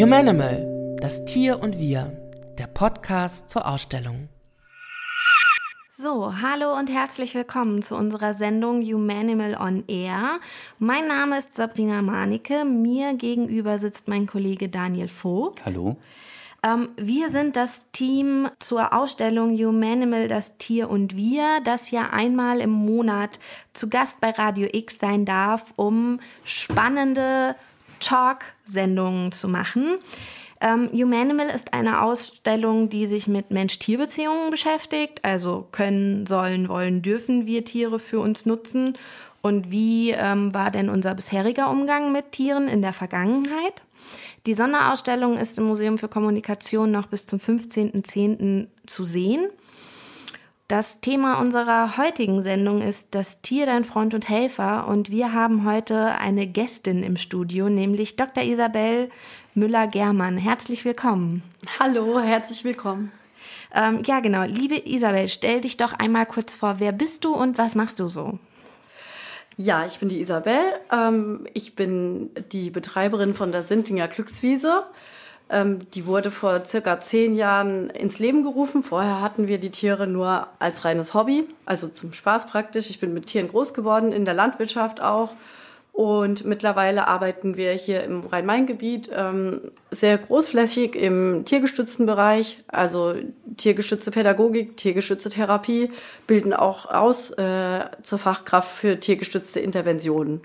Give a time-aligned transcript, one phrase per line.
[0.00, 2.10] Humanimal, das Tier und wir,
[2.58, 4.30] der Podcast zur Ausstellung.
[5.98, 10.40] So, hallo und herzlich willkommen zu unserer Sendung Humanimal on Air.
[10.78, 12.64] Mein Name ist Sabrina Manicke.
[12.64, 15.62] Mir gegenüber sitzt mein Kollege Daniel Vogt.
[15.66, 15.98] Hallo.
[16.62, 22.60] Ähm, wir sind das Team zur Ausstellung Humanimal, das Tier und wir, das ja einmal
[22.60, 23.38] im Monat
[23.74, 27.54] zu Gast bei Radio X sein darf, um spannende
[28.00, 29.98] Talk-Sendungen zu machen.
[30.60, 35.24] Ähm, Humanimal ist eine Ausstellung, die sich mit Mensch-Tier-Beziehungen beschäftigt.
[35.24, 38.98] Also können, sollen, wollen, dürfen wir Tiere für uns nutzen?
[39.42, 43.82] Und wie ähm, war denn unser bisheriger Umgang mit Tieren in der Vergangenheit?
[44.46, 48.66] Die Sonderausstellung ist im Museum für Kommunikation noch bis zum 15.10.
[48.86, 49.46] zu sehen.
[50.70, 54.86] Das Thema unserer heutigen Sendung ist das Tier, dein Freund und Helfer.
[54.86, 58.44] Und wir haben heute eine Gästin im Studio, nämlich Dr.
[58.44, 59.10] Isabel
[59.56, 60.38] Müller-Germann.
[60.38, 61.42] Herzlich willkommen.
[61.80, 63.10] Hallo, herzlich willkommen.
[63.74, 64.44] Ähm, ja, genau.
[64.44, 66.76] Liebe Isabel, stell dich doch einmal kurz vor.
[66.78, 68.38] Wer bist du und was machst du so?
[69.56, 70.60] Ja, ich bin die Isabel.
[70.92, 74.84] Ähm, ich bin die Betreiberin von der Sindlinger Glückswiese.
[75.50, 78.84] Ähm, die wurde vor circa zehn Jahren ins Leben gerufen.
[78.84, 82.88] Vorher hatten wir die Tiere nur als reines Hobby, also zum Spaß praktisch.
[82.88, 85.34] Ich bin mit Tieren groß geworden, in der Landwirtschaft auch.
[85.92, 93.16] Und mittlerweile arbeiten wir hier im Rhein-Main-Gebiet ähm, sehr großflächig im tiergestützten Bereich, also
[93.56, 95.90] tiergestützte Pädagogik, tiergestützte Therapie,
[96.28, 100.42] bilden auch aus äh, zur Fachkraft für tiergestützte Interventionen.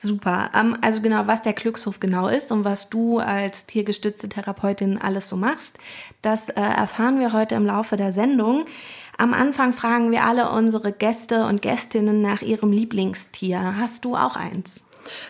[0.00, 0.50] Super.
[0.54, 5.28] Ähm, also genau, was der Glückshof genau ist und was du als tiergestützte Therapeutin alles
[5.28, 5.76] so machst,
[6.22, 8.64] das äh, erfahren wir heute im Laufe der Sendung.
[9.16, 13.76] Am Anfang fragen wir alle unsere Gäste und Gästinnen nach ihrem Lieblingstier.
[13.76, 14.84] Hast du auch eins?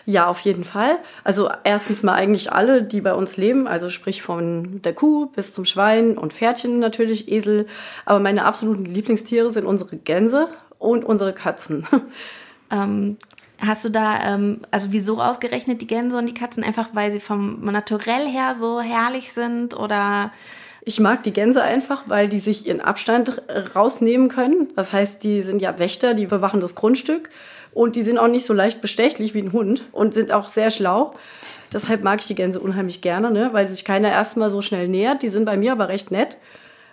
[0.05, 0.99] Ja, auf jeden Fall.
[1.23, 5.53] Also erstens mal eigentlich alle, die bei uns leben, also sprich von der Kuh bis
[5.53, 7.65] zum Schwein und Pferdchen natürlich, Esel.
[8.05, 11.87] Aber meine absoluten Lieblingstiere sind unsere Gänse und unsere Katzen.
[12.71, 13.17] Ähm,
[13.61, 16.63] Hast du da, ähm, also wieso ausgerechnet die Gänse und die Katzen?
[16.63, 20.31] Einfach weil sie vom Naturell her so herrlich sind oder?
[20.81, 23.41] Ich mag die Gänse einfach, weil die sich ihren Abstand
[23.75, 24.69] rausnehmen können.
[24.75, 27.29] Das heißt, die sind ja Wächter, die bewachen das Grundstück
[27.73, 30.71] und die sind auch nicht so leicht bestechlich wie ein Hund und sind auch sehr
[30.71, 31.13] schlau.
[31.71, 33.49] Deshalb mag ich die Gänse unheimlich gerne, ne?
[33.51, 35.21] weil sich keiner erstmal so schnell nähert.
[35.21, 36.37] Die sind bei mir aber recht nett.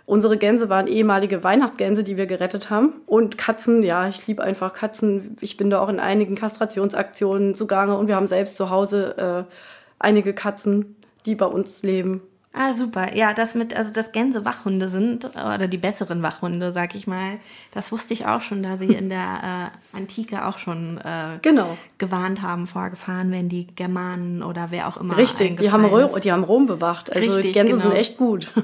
[0.06, 2.94] Unsere Gänse waren ehemalige Weihnachtsgänse, die wir gerettet haben.
[3.06, 5.36] Und Katzen, ja, ich liebe einfach Katzen.
[5.40, 9.52] Ich bin da auch in einigen Kastrationsaktionen zugange und wir haben selbst zu Hause äh,
[9.98, 10.94] einige Katzen,
[11.26, 12.22] die bei uns leben.
[12.58, 13.14] Ah, super.
[13.14, 17.38] Ja, das mit, also dass Gänse Wachhunde sind, oder die besseren Wachhunde, sag ich mal,
[17.72, 21.76] das wusste ich auch schon, da sie in der äh, Antike auch schon äh, genau.
[21.98, 25.18] gewarnt haben vor Gefahren, wenn die Germanen oder wer auch immer.
[25.18, 27.12] Richtig, die haben, Rom, die haben Rom bewacht.
[27.12, 27.82] Also Richtig, die Gänse genau.
[27.82, 28.50] sind echt gut.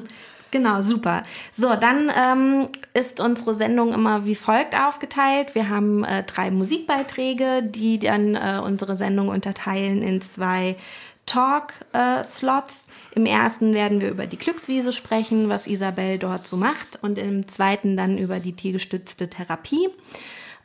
[0.52, 1.24] Genau, super.
[1.50, 5.54] So, dann ähm, ist unsere Sendung immer wie folgt aufgeteilt.
[5.54, 10.76] Wir haben äh, drei Musikbeiträge, die dann äh, unsere Sendung unterteilen in zwei
[11.24, 12.84] Talk-Slots.
[12.84, 17.16] Äh, Im ersten werden wir über die Glückswiese sprechen, was Isabel dort so macht, und
[17.16, 19.88] im zweiten dann über die tiergestützte Therapie.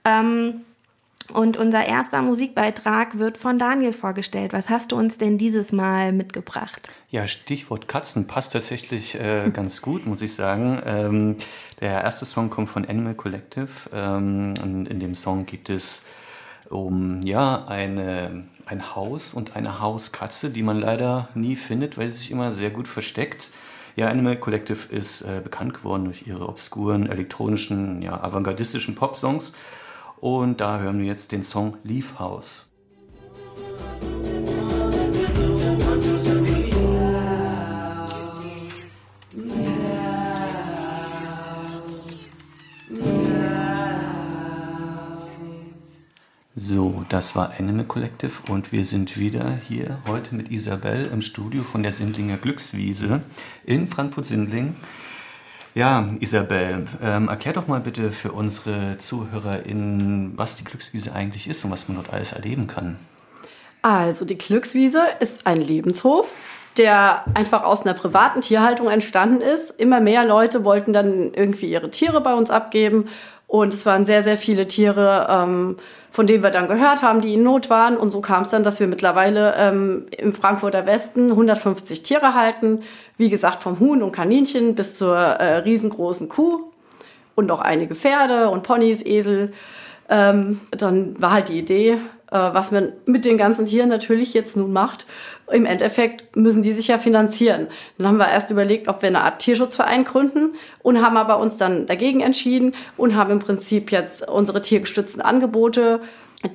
[0.04, 0.66] Ähm,
[1.34, 4.54] und unser erster Musikbeitrag wird von Daniel vorgestellt.
[4.54, 6.82] Was hast du uns denn dieses Mal mitgebracht?
[7.10, 10.82] Ja, Stichwort Katzen passt tatsächlich äh, ganz gut, muss ich sagen.
[10.86, 11.36] Ähm,
[11.82, 13.70] der erste Song kommt von Animal Collective.
[13.94, 16.04] Ähm, und in dem Song geht es
[16.70, 22.18] um ja, eine, ein Haus und eine Hauskatze, die man leider nie findet, weil sie
[22.18, 23.50] sich immer sehr gut versteckt.
[23.96, 29.54] Ja, Animal Collective ist äh, bekannt geworden durch ihre obskuren elektronischen, ja, avantgardistischen Popsongs.
[30.20, 32.68] Und da hören wir jetzt den Song Leaf House.
[46.60, 51.64] So, das war Animal Collective und wir sind wieder hier heute mit Isabel im Studio
[51.64, 53.22] von der Sindlinger Glückswiese
[53.64, 54.76] in Frankfurt-Sindling.
[55.78, 61.64] Ja, Isabel, ähm, erklär doch mal bitte für unsere ZuhörerInnen, was die Glückswiese eigentlich ist
[61.64, 62.98] und was man dort alles erleben kann.
[63.84, 66.32] Also, die Glückswiese ist ein Lebenshof,
[66.78, 69.70] der einfach aus einer privaten Tierhaltung entstanden ist.
[69.70, 73.10] Immer mehr Leute wollten dann irgendwie ihre Tiere bei uns abgeben
[73.48, 75.78] und es waren sehr, sehr viele Tiere, ähm,
[76.12, 77.96] von denen wir dann gehört haben, die in Not waren.
[77.96, 82.82] Und so kam es dann, dass wir mittlerweile ähm, im Frankfurter Westen 150 Tiere halten.
[83.16, 86.72] Wie gesagt, vom Huhn und Kaninchen bis zur äh, riesengroßen Kuh
[87.36, 89.54] und auch einige Pferde und Ponys, Esel.
[90.10, 91.98] Ähm, dann war halt die Idee, äh,
[92.32, 95.06] was man mit den ganzen Tieren natürlich jetzt nun macht.
[95.52, 97.68] Im Endeffekt müssen die sich ja finanzieren.
[97.98, 101.58] Dann haben wir erst überlegt, ob wir eine Art Tierschutzverein gründen und haben aber uns
[101.58, 106.02] dann dagegen entschieden und haben im Prinzip jetzt unsere tiergestützten Angebote,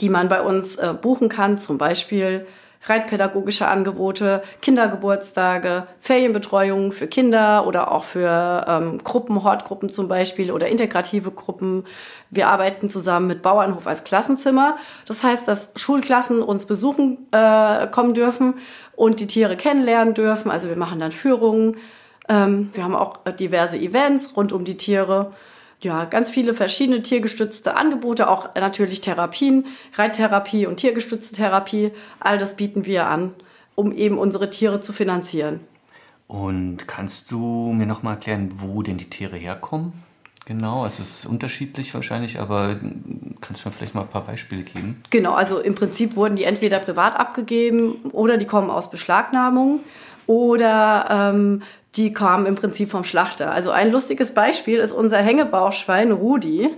[0.01, 2.47] die man bei uns äh, buchen kann, zum Beispiel
[2.85, 10.69] reitpädagogische Angebote, Kindergeburtstage, Ferienbetreuung für Kinder oder auch für ähm, Gruppen, Hortgruppen zum Beispiel oder
[10.69, 11.85] integrative Gruppen.
[12.31, 14.77] Wir arbeiten zusammen mit Bauernhof als Klassenzimmer.
[15.07, 18.55] Das heißt, dass Schulklassen uns besuchen äh, kommen dürfen
[18.97, 20.51] und die Tiere kennenlernen dürfen.
[20.51, 21.77] Also wir machen dann Führungen.
[22.29, 25.33] Ähm, wir haben auch diverse Events rund um die Tiere
[25.83, 31.93] ja, ganz viele verschiedene tiergestützte Angebote, auch natürlich Therapien, Reittherapie und tiergestützte Therapie.
[32.21, 33.35] All das bieten wir an,
[33.75, 35.61] um eben unsere Tiere zu finanzieren.
[36.29, 39.93] Und kannst du mir noch mal erklären, wo denn die Tiere herkommen?
[40.45, 42.77] Genau, es ist unterschiedlich wahrscheinlich, aber
[43.41, 45.03] kannst du mir vielleicht mal ein paar Beispiele geben?
[45.11, 49.81] Genau, also im Prinzip wurden die entweder privat abgegeben oder die kommen aus Beschlagnahmung
[50.27, 51.63] oder ähm,
[51.97, 53.51] die kamen im Prinzip vom Schlachter.
[53.51, 56.71] Also ein lustiges Beispiel ist unser Hängebauchschwein Rudi,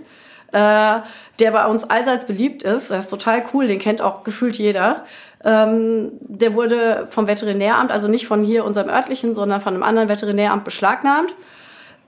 [0.52, 1.00] äh,
[1.40, 2.90] der bei uns allseits beliebt ist.
[2.90, 5.04] Das ist total cool, den kennt auch gefühlt jeder.
[5.44, 10.08] Ähm, der wurde vom Veterinäramt, also nicht von hier unserem örtlichen, sondern von einem anderen
[10.08, 11.34] Veterinäramt beschlagnahmt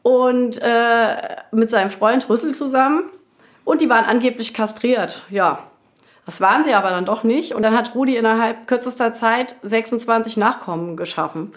[0.03, 1.17] und äh,
[1.53, 3.05] mit seinem Freund Rüssel zusammen.
[3.65, 5.25] Und die waren angeblich kastriert.
[5.29, 5.59] Ja,
[6.27, 7.55] das waren sie aber dann doch nicht.
[7.55, 11.53] Und dann hat Rudi innerhalb kürzester Zeit 26 Nachkommen geschaffen.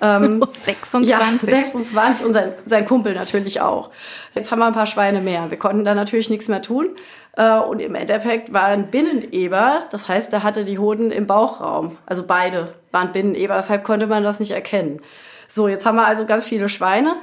[0.00, 1.08] Ähm, 26?
[1.08, 3.90] Ja, 26 und sein, sein Kumpel natürlich auch.
[4.34, 5.50] Jetzt haben wir ein paar Schweine mehr.
[5.50, 6.88] Wir konnten da natürlich nichts mehr tun.
[7.36, 11.98] Äh, und im Endeffekt war ein Binneneber, das heißt, der hatte die Hoden im Bauchraum.
[12.06, 15.00] Also beide waren Binneneber, deshalb konnte man das nicht erkennen.
[15.48, 17.16] So, jetzt haben wir also ganz viele Schweine.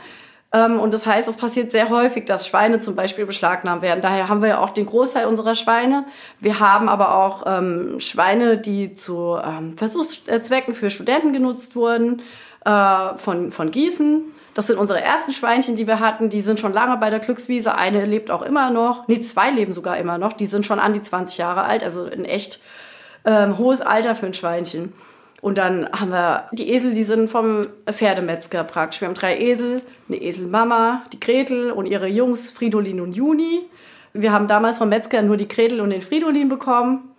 [0.53, 4.01] Ähm, und das heißt, es passiert sehr häufig, dass Schweine zum Beispiel beschlagnahmt werden.
[4.01, 6.05] Daher haben wir ja auch den Großteil unserer Schweine.
[6.39, 12.21] Wir haben aber auch ähm, Schweine, die zu ähm, Versuchszwecken für Studenten genutzt wurden
[12.65, 14.23] äh, von, von Gießen.
[14.53, 16.29] Das sind unsere ersten Schweinchen, die wir hatten.
[16.29, 17.73] Die sind schon lange bei der Glückswiese.
[17.73, 19.07] Eine lebt auch immer noch.
[19.07, 20.33] Nee, zwei leben sogar immer noch.
[20.33, 21.83] Die sind schon an die 20 Jahre alt.
[21.83, 22.59] Also ein echt
[23.23, 24.91] ähm, hohes Alter für ein Schweinchen.
[25.41, 29.01] Und dann haben wir die Esel, die sind vom Pferdemetzger praktisch.
[29.01, 33.61] Wir haben drei Esel, eine Eselmama, die Gretel und ihre Jungs Fridolin und Juni.
[34.13, 37.11] Wir haben damals vom Metzger nur die Gretel und den Fridolin bekommen.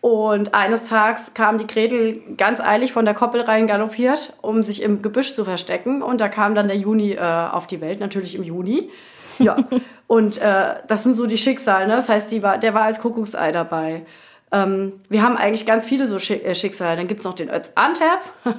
[0.00, 4.82] Und eines Tages kam die Gretel ganz eilig von der Koppel rein galoppiert, um sich
[4.82, 6.00] im Gebüsch zu verstecken.
[6.02, 8.88] Und da kam dann der Juni äh, auf die Welt, natürlich im Juni.
[9.38, 9.56] Ja,
[10.06, 11.88] und äh, das sind so die Schicksale.
[11.88, 11.94] Ne?
[11.94, 14.06] Das heißt, die war, der war als Kuckucksei dabei.
[14.52, 16.96] Ähm, wir haben eigentlich ganz viele so äh, Schicksale.
[16.96, 18.20] Dann gibt es noch den Ötz Antep,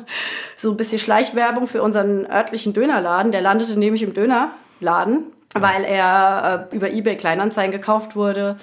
[0.56, 3.32] so ein bisschen Schleichwerbung für unseren örtlichen Dönerladen.
[3.32, 5.24] Der landete nämlich im Dönerladen,
[5.54, 8.58] weil er äh, über eBay Kleinanzeigen gekauft wurde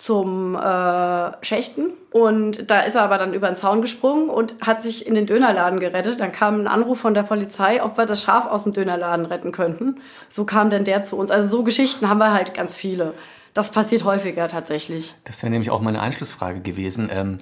[0.00, 1.92] zum äh, Schächten.
[2.10, 5.26] Und da ist er aber dann über den Zaun gesprungen und hat sich in den
[5.26, 6.20] Dönerladen gerettet.
[6.20, 9.52] Dann kam ein Anruf von der Polizei, ob wir das Schaf aus dem Dönerladen retten
[9.52, 10.00] könnten.
[10.30, 11.30] So kam denn der zu uns.
[11.30, 13.12] Also so Geschichten haben wir halt ganz viele.
[13.60, 15.14] Das passiert häufiger tatsächlich.
[15.24, 17.10] Das wäre nämlich auch meine Anschlussfrage gewesen.
[17.12, 17.38] Ähm,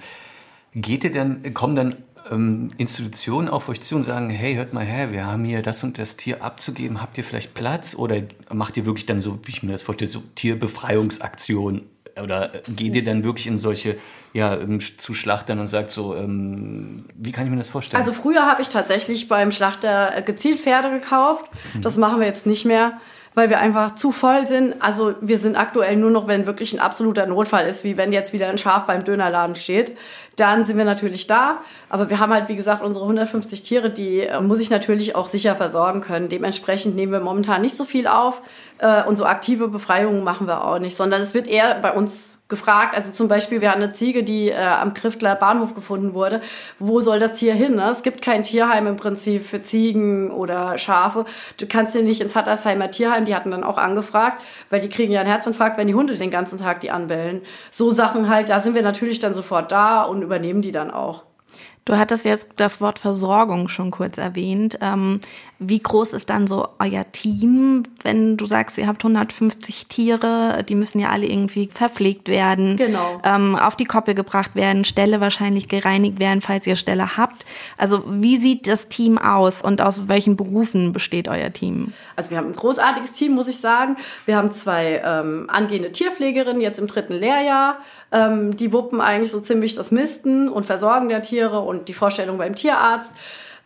[0.75, 1.95] geht ihr denn, kommen dann
[2.33, 5.85] ähm, Institutionen auf euch zu und sagen, hey, hört mal her, wir haben hier das
[5.85, 7.95] und das Tier abzugeben, habt ihr vielleicht Platz?
[7.95, 8.23] Oder
[8.53, 11.83] macht ihr wirklich dann so, wie ich mir das vorstelle, so Tierbefreiungsaktionen
[12.21, 13.97] oder geht ihr dann wirklich in solche,
[14.33, 18.03] ja, ähm, zu Schlachtern und sagt so, ähm, wie kann ich mir das vorstellen?
[18.03, 21.45] Also früher habe ich tatsächlich beim Schlachter äh, gezielt Pferde gekauft.
[21.75, 21.83] Mhm.
[21.83, 22.99] Das machen wir jetzt nicht mehr,
[23.35, 24.75] weil wir einfach zu voll sind.
[24.81, 28.33] Also wir sind aktuell nur noch, wenn wirklich ein absoluter Notfall ist, wie wenn jetzt
[28.33, 29.97] wieder ein Schaf beim Dönerladen steht.
[30.37, 31.59] Dann sind wir natürlich da.
[31.89, 35.27] Aber wir haben halt, wie gesagt, unsere 150 Tiere, die äh, muss ich natürlich auch
[35.27, 36.29] sicher versorgen können.
[36.29, 38.41] Dementsprechend nehmen wir momentan nicht so viel auf.
[38.79, 42.38] Äh, und so aktive Befreiungen machen wir auch nicht, sondern es wird eher bei uns
[42.49, 42.95] gefragt.
[42.95, 46.41] Also zum Beispiel, wir hatten eine Ziege, die äh, am Kriftler Bahnhof gefunden wurde.
[46.79, 47.77] Wo soll das Tier hin?
[47.77, 47.91] Ne?
[47.91, 51.27] Es gibt kein Tierheim im Prinzip für Ziegen oder Schafe.
[51.59, 55.13] Du kannst dir nicht ins Hattersheimer Tierheim, die hatten dann auch angefragt, weil die kriegen
[55.13, 57.43] ja einen Herzinfarkt, wenn die Hunde den ganzen Tag die anbellen.
[57.71, 61.28] So Sachen halt, da sind wir natürlich dann sofort da und übernehmen die dann auch.
[61.89, 64.79] Du hattest jetzt das Wort Versorgung schon kurz erwähnt.
[64.83, 65.23] Ähm,
[65.59, 70.75] wie groß ist dann so euer Team, wenn du sagst, ihr habt 150 Tiere, die
[70.75, 73.23] müssen ja alle irgendwie verpflegt werden, genau.
[73.25, 77.47] ähm, auf die Koppel gebracht werden, Ställe wahrscheinlich gereinigt werden, falls ihr Ställe habt.
[77.79, 81.95] Also wie sieht das Team aus und aus welchen Berufen besteht euer Team?
[82.17, 83.97] Also wir haben ein großartiges Team, muss ich sagen.
[84.27, 87.79] Wir haben zwei ähm, angehende Tierpflegerinnen jetzt im dritten Lehrjahr.
[88.13, 91.95] Ähm, die wuppen eigentlich so ziemlich das Misten und Versorgen der Tiere und und die
[91.95, 93.13] Vorstellung beim Tierarzt.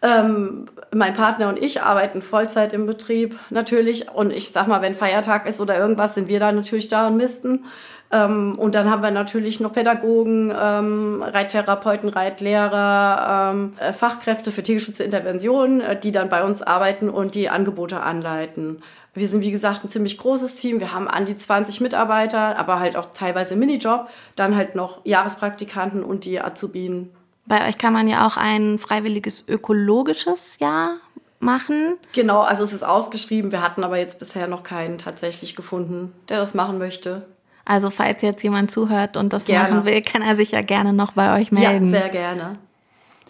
[0.05, 4.11] Ähm, mein Partner und ich arbeiten Vollzeit im Betrieb natürlich.
[4.11, 7.17] Und ich sag mal, wenn Feiertag ist oder irgendwas, sind wir da natürlich da und
[7.17, 7.65] misten.
[8.11, 14.63] Ähm, und dann haben wir natürlich noch Pädagogen, ähm, Reittherapeuten, Reitlehrer, ähm, äh, Fachkräfte für
[14.63, 18.83] Tiergeschützerinterventionen, äh, die dann bei uns arbeiten und die Angebote anleiten.
[19.15, 20.81] Wir sind, wie gesagt, ein ziemlich großes Team.
[20.81, 24.09] Wir haben an die 20 Mitarbeiter, aber halt auch teilweise Minijob.
[24.37, 27.11] Dann halt noch Jahrespraktikanten und die Azubinen.
[27.47, 30.99] Bei euch kann man ja auch ein freiwilliges ökologisches Jahr
[31.41, 31.99] machen.
[32.13, 33.51] Genau, also es ist ausgeschrieben.
[33.53, 37.27] Wir hatten aber jetzt bisher noch keinen tatsächlich gefunden, der das machen möchte.
[37.65, 39.75] Also falls jetzt jemand zuhört und das gerne.
[39.75, 41.93] machen will, kann er sich ja gerne noch bei euch melden.
[41.93, 42.59] Ja, sehr gerne.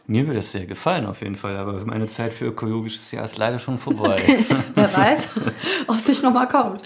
[0.06, 3.38] Mir würde es sehr gefallen auf jeden Fall, aber meine Zeit für ökologisches Jahr ist
[3.38, 4.20] leider schon vorbei.
[4.74, 5.28] Wer weiß,
[5.86, 6.82] ob es nicht nochmal kommt.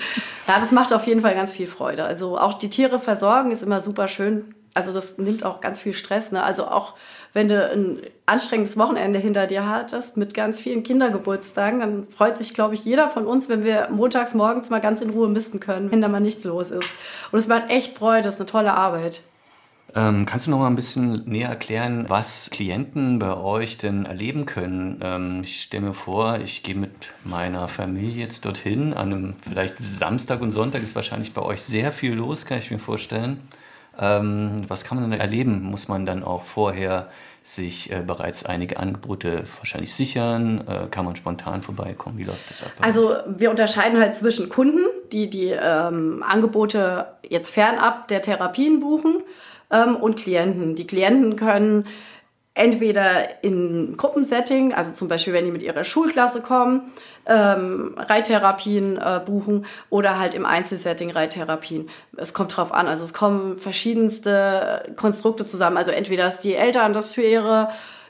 [0.47, 2.05] Ja, das macht auf jeden Fall ganz viel Freude.
[2.05, 4.55] Also auch die Tiere versorgen ist immer super schön.
[4.77, 6.33] Also das nimmt auch ganz viel Stress.
[6.33, 6.43] Ne?
[6.43, 6.95] Also auch
[7.33, 12.55] wenn du ein anstrengendes Wochenende hinter dir hattest mit ganz vielen Kindergeburtstagen, dann freut sich,
[12.55, 15.91] glaube ich, jeder von uns, wenn wir montags morgens mal ganz in Ruhe misten können,
[15.91, 16.89] wenn da mal nichts los ist.
[17.33, 19.23] Und es macht echt Freude, das ist eine tolle Arbeit.
[19.95, 24.45] Ähm, kannst du noch mal ein bisschen näher erklären, was Klienten bei euch denn erleben
[24.45, 25.01] können?
[25.03, 26.91] Ähm, ich stelle mir vor, ich gehe mit
[27.25, 28.93] meiner Familie jetzt dorthin.
[28.93, 32.71] An einem vielleicht Samstag und Sonntag ist wahrscheinlich bei euch sehr viel los, kann ich
[32.71, 33.41] mir vorstellen.
[33.99, 35.63] Ähm, was kann man denn erleben?
[35.63, 37.11] Muss man dann auch vorher
[37.43, 40.65] sich äh, bereits einige Angebote wahrscheinlich sichern?
[40.67, 42.19] Äh, kann man spontan vorbeikommen?
[42.19, 42.73] Wie läuft das ab?
[42.81, 49.23] Also wir unterscheiden halt zwischen Kunden, die die ähm, Angebote jetzt fernab der Therapien buchen
[49.71, 50.75] ähm, und Klienten.
[50.75, 51.87] Die Klienten können
[52.55, 56.93] entweder in Gruppensetting, also zum Beispiel, wenn die mit ihrer Schulklasse kommen,
[57.27, 61.89] ähm, Reittherapien äh, buchen oder halt im Einzelsetting Reittherapien.
[62.17, 62.87] Es kommt drauf an.
[62.87, 65.77] Also es kommen verschiedenste Konstrukte zusammen.
[65.77, 67.69] Also entweder, dass die Eltern das für ihre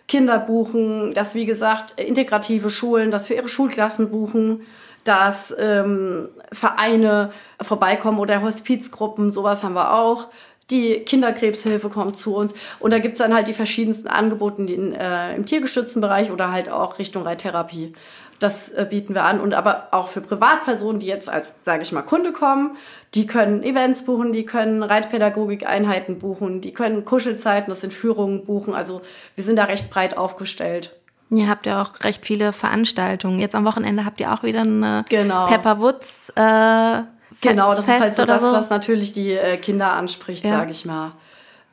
[0.08, 4.62] Kinder buchen, dass, wie gesagt, integrative Schulen das für ihre Schulklassen buchen,
[5.02, 7.30] dass ähm, Vereine
[7.60, 10.28] vorbeikommen oder Hospizgruppen, sowas haben wir auch
[10.70, 12.54] die Kinderkrebshilfe kommt zu uns.
[12.80, 16.68] Und da gibt's dann halt die verschiedensten Angebote in, äh, im tiergestützten Bereich oder halt
[16.68, 17.92] auch Richtung Reittherapie.
[18.38, 19.40] Das äh, bieten wir an.
[19.40, 22.76] Und aber auch für Privatpersonen, die jetzt als, sage ich mal, Kunde kommen,
[23.14, 28.74] die können Events buchen, die können Reitpädagogik-Einheiten buchen, die können Kuschelzeiten, das sind Führungen buchen.
[28.74, 29.02] Also
[29.36, 30.94] wir sind da recht breit aufgestellt.
[31.30, 33.38] Ihr habt ja auch recht viele Veranstaltungen.
[33.38, 35.46] Jetzt am Wochenende habt ihr auch wieder eine genau.
[35.46, 37.02] Pepper Woods äh,
[37.40, 38.52] Genau, das Fest ist halt so das, so.
[38.52, 40.50] was natürlich die äh, Kinder anspricht, ja.
[40.50, 41.12] sage ich mal.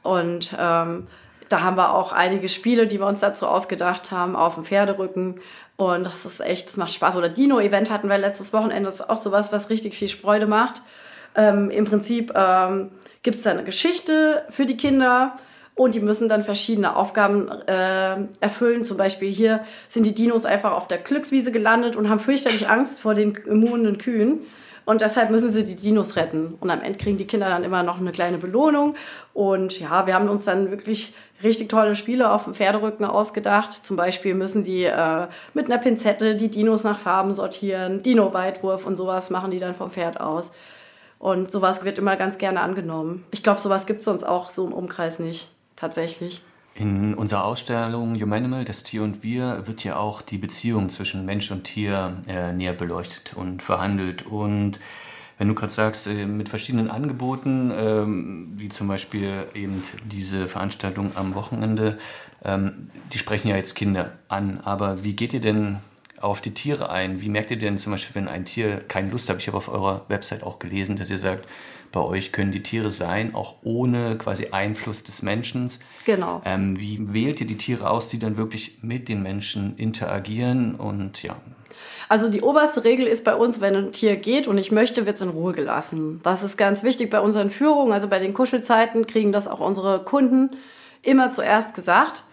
[0.01, 1.07] Und ähm,
[1.49, 5.39] da haben wir auch einige Spiele, die wir uns dazu ausgedacht haben, auf dem Pferderücken.
[5.77, 7.15] Und das ist echt, das macht Spaß.
[7.15, 8.85] Oder Dino-Event hatten wir letztes Wochenende.
[8.85, 10.81] Das ist auch sowas, was richtig viel Freude macht.
[11.35, 12.91] Ähm, Im Prinzip ähm,
[13.23, 15.37] gibt es da eine Geschichte für die Kinder
[15.75, 18.83] und die müssen dann verschiedene Aufgaben äh, erfüllen.
[18.83, 22.99] Zum Beispiel hier sind die Dinos einfach auf der Glückswiese gelandet und haben fürchterlich Angst
[22.99, 24.41] vor den immunen Kühen.
[24.85, 26.55] Und deshalb müssen sie die Dinos retten.
[26.59, 28.95] Und am Ende kriegen die Kinder dann immer noch eine kleine Belohnung.
[29.33, 33.85] Und ja, wir haben uns dann wirklich richtig tolle Spiele auf dem Pferderücken ausgedacht.
[33.85, 38.95] Zum Beispiel müssen die äh, mit einer Pinzette die Dinos nach Farben sortieren, Dino-Weitwurf und
[38.95, 40.51] sowas machen die dann vom Pferd aus.
[41.19, 43.25] Und sowas wird immer ganz gerne angenommen.
[43.31, 45.47] Ich glaube, sowas gibt es sonst auch so im Umkreis nicht,
[45.77, 46.41] tatsächlich.
[46.75, 51.51] In unserer Ausstellung Humanimal, das Tier und Wir, wird ja auch die Beziehung zwischen Mensch
[51.51, 54.25] und Tier äh, näher beleuchtet und verhandelt.
[54.25, 54.79] Und
[55.37, 61.11] wenn du gerade sagst, äh, mit verschiedenen Angeboten, ähm, wie zum Beispiel eben diese Veranstaltung
[61.15, 61.99] am Wochenende,
[62.43, 64.59] ähm, die sprechen ja jetzt Kinder an.
[64.63, 65.77] Aber wie geht ihr denn
[66.23, 67.21] auf die Tiere ein?
[67.21, 69.37] Wie merkt ihr denn zum Beispiel, wenn ein Tier keine Lust hat?
[69.37, 71.47] Ich habe auf eurer Website auch gelesen, dass ihr sagt,
[71.91, 75.69] bei euch können die Tiere sein, auch ohne quasi Einfluss des Menschen.
[76.05, 76.41] Genau.
[76.43, 81.21] Ähm, wie wählt ihr die Tiere aus, die dann wirklich mit den Menschen interagieren und
[81.21, 81.35] ja?
[82.09, 85.17] Also die oberste Regel ist bei uns, wenn ein Tier geht und ich möchte, wird
[85.17, 86.19] es in Ruhe gelassen.
[86.23, 87.93] Das ist ganz wichtig bei unseren Führungen.
[87.93, 90.51] Also bei den Kuschelzeiten kriegen das auch unsere Kunden
[91.01, 92.23] immer zuerst gesagt.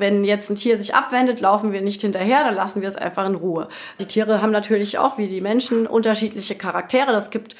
[0.00, 3.26] Wenn jetzt ein Tier sich abwendet, laufen wir nicht hinterher, dann lassen wir es einfach
[3.26, 3.68] in Ruhe.
[4.00, 7.12] Die Tiere haben natürlich auch wie die Menschen unterschiedliche Charaktere.
[7.12, 7.54] Das gibt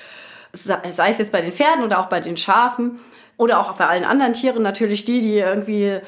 [0.52, 3.00] sei es jetzt bei den Pferden oder auch bei den Schafen
[3.37, 5.99] oder auch bei allen anderen Tieren, natürlich die, die irgendwie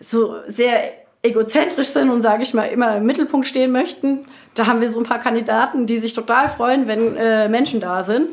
[0.00, 0.92] so sehr
[1.22, 4.26] egozentrisch sind und, sage ich mal, immer im Mittelpunkt stehen möchten.
[4.54, 8.02] Da haben wir so ein paar Kandidaten, die sich total freuen, wenn äh, Menschen da
[8.02, 8.28] sind.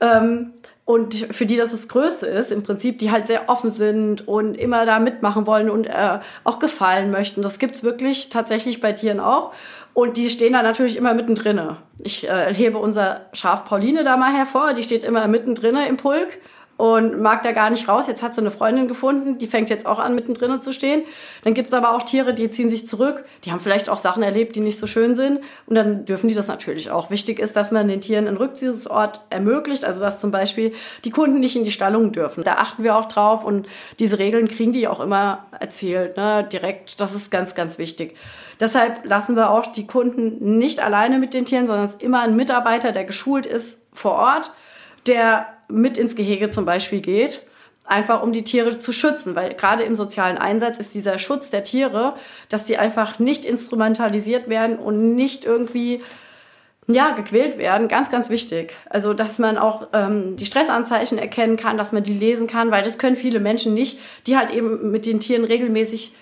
[0.00, 0.52] Ähm,
[0.90, 4.56] und für die das das Größte ist, im Prinzip, die halt sehr offen sind und
[4.56, 7.42] immer da mitmachen wollen und äh, auch gefallen möchten.
[7.42, 9.52] Das gibt es wirklich tatsächlich bei Tieren auch.
[9.94, 11.76] Und die stehen da natürlich immer mittendrin.
[12.02, 16.38] Ich äh, hebe unser Schaf Pauline da mal hervor, die steht immer mittendrin im Pulk.
[16.80, 18.06] Und mag da gar nicht raus.
[18.06, 21.02] Jetzt hat sie eine Freundin gefunden, die fängt jetzt auch an, mittendrin zu stehen.
[21.44, 23.26] Dann gibt es aber auch Tiere, die ziehen sich zurück.
[23.44, 25.40] Die haben vielleicht auch Sachen erlebt, die nicht so schön sind.
[25.66, 27.10] Und dann dürfen die das natürlich auch.
[27.10, 29.84] Wichtig ist, dass man den Tieren einen Rückzugsort ermöglicht.
[29.84, 30.72] Also dass zum Beispiel
[31.04, 32.44] die Kunden nicht in die Stallung dürfen.
[32.44, 33.68] Da achten wir auch drauf und
[33.98, 36.48] diese Regeln kriegen die auch immer erzählt, ne?
[36.50, 36.98] direkt.
[36.98, 38.16] Das ist ganz, ganz wichtig.
[38.58, 42.22] Deshalb lassen wir auch die Kunden nicht alleine mit den Tieren, sondern es ist immer
[42.22, 44.50] ein Mitarbeiter, der geschult ist vor Ort,
[45.06, 47.42] der mit ins Gehege zum Beispiel geht,
[47.84, 51.64] einfach um die Tiere zu schützen, weil gerade im sozialen Einsatz ist dieser Schutz der
[51.64, 52.14] Tiere,
[52.48, 56.00] dass die einfach nicht instrumentalisiert werden und nicht irgendwie
[56.86, 58.74] ja, gequält werden, ganz, ganz wichtig.
[58.88, 62.82] Also, dass man auch ähm, die Stressanzeichen erkennen kann, dass man die lesen kann, weil
[62.82, 66.12] das können viele Menschen nicht, die halt eben mit den Tieren regelmäßig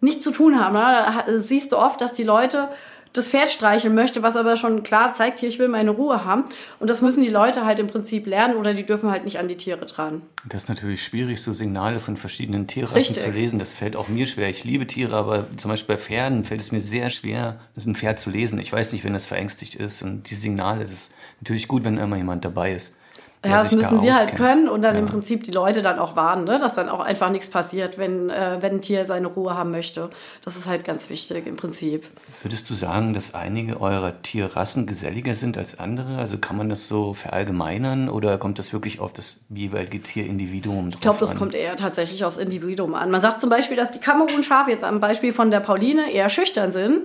[0.00, 0.74] nichts zu tun haben.
[0.74, 0.80] Ne?
[0.80, 2.68] Da siehst du oft, dass die Leute
[3.14, 6.44] das Pferd streicheln möchte, was aber schon klar zeigt, hier, ich will meine Ruhe haben.
[6.80, 9.46] Und das müssen die Leute halt im Prinzip lernen oder die dürfen halt nicht an
[9.46, 10.22] die Tiere dran.
[10.48, 13.18] Das ist natürlich schwierig, so Signale von verschiedenen Tierrassen Richtig.
[13.18, 13.60] zu lesen.
[13.60, 14.48] Das fällt auch mir schwer.
[14.50, 17.94] Ich liebe Tiere, aber zum Beispiel bei Pferden fällt es mir sehr schwer, das ein
[17.94, 18.58] Pferd zu lesen.
[18.58, 20.02] Ich weiß nicht, wenn das verängstigt ist.
[20.02, 22.96] Und die Signale, das ist natürlich gut, wenn immer jemand dabei ist.
[23.44, 25.00] Ja, das müssen da wir halt können und dann ja.
[25.00, 26.58] im Prinzip die Leute dann auch warnen, ne?
[26.58, 30.10] dass dann auch einfach nichts passiert, wenn, äh, wenn ein Tier seine Ruhe haben möchte.
[30.42, 32.06] Das ist halt ganz wichtig im Prinzip.
[32.42, 36.18] Würdest du sagen, dass einige eurer Tierrassen geselliger sind als andere?
[36.18, 40.94] Also kann man das so verallgemeinern oder kommt das wirklich auf das jeweilige Tierindividuum drauf
[40.94, 41.38] Ich glaube, das an?
[41.38, 43.10] kommt eher tatsächlich aufs Individuum an.
[43.10, 46.72] Man sagt zum Beispiel, dass die Kamerun-Schafe jetzt am Beispiel von der Pauline eher schüchtern
[46.72, 47.02] sind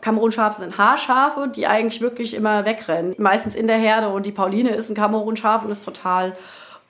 [0.00, 3.14] Kamerunschafe sind Haarschafe, die eigentlich wirklich immer wegrennen.
[3.18, 6.36] Meistens in der Herde und die Pauline ist ein Kamerunschaf und ist total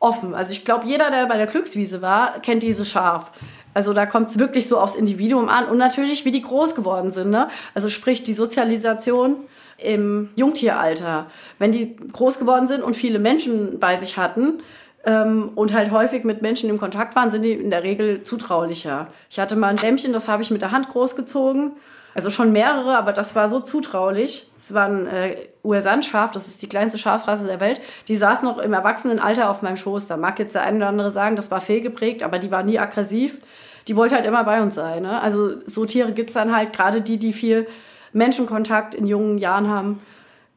[0.00, 0.34] offen.
[0.34, 3.32] Also ich glaube, jeder, der bei der Glückswiese war, kennt dieses Schaf.
[3.74, 7.10] Also da kommt es wirklich so aufs Individuum an und natürlich, wie die groß geworden
[7.10, 7.30] sind.
[7.30, 7.48] Ne?
[7.74, 9.36] Also sprich die Sozialisation
[9.78, 11.26] im Jungtieralter.
[11.58, 14.60] Wenn die groß geworden sind und viele Menschen bei sich hatten,
[15.06, 19.06] ähm, und halt häufig mit Menschen im Kontakt waren, sind die in der Regel zutraulicher.
[19.30, 21.72] Ich hatte mal ein Dämmchen, das habe ich mit der Hand großgezogen
[22.16, 24.50] also schon mehrere, aber das war so zutraulich.
[24.58, 27.82] Es war ein äh, Ursanschaf, das ist die kleinste Schafsrasse der Welt.
[28.08, 30.06] Die saß noch im Erwachsenenalter auf meinem Schoß.
[30.06, 32.78] Da mag jetzt der eine oder andere sagen, das war fehlgeprägt, aber die war nie
[32.78, 33.38] aggressiv.
[33.86, 35.02] Die wollte halt immer bei uns sein.
[35.02, 35.20] Ne?
[35.20, 37.68] Also so Tiere gibt es dann halt, gerade die, die viel
[38.14, 40.00] Menschenkontakt in jungen Jahren haben,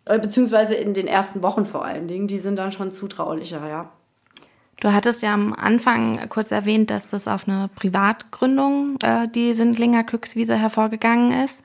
[0.05, 3.91] äh, beziehungsweise in den ersten Wochen vor allen Dingen, die sind dann schon zutraulicher, ja.
[4.79, 10.03] Du hattest ja am Anfang kurz erwähnt, dass das auf eine Privatgründung, äh, die Sindlinger
[10.03, 11.61] Glückswiese, hervorgegangen ist.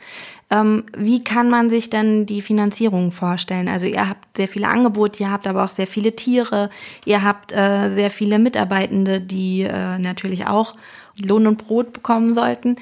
[0.50, 3.68] Ähm, wie kann man sich denn die Finanzierung vorstellen?
[3.68, 6.70] Also ihr habt sehr viele Angebote, ihr habt aber auch sehr viele Tiere,
[7.05, 10.74] ihr habt äh, sehr viele Mitarbeitende, die äh, natürlich auch
[11.22, 12.77] Lohn und Brot bekommen sollten.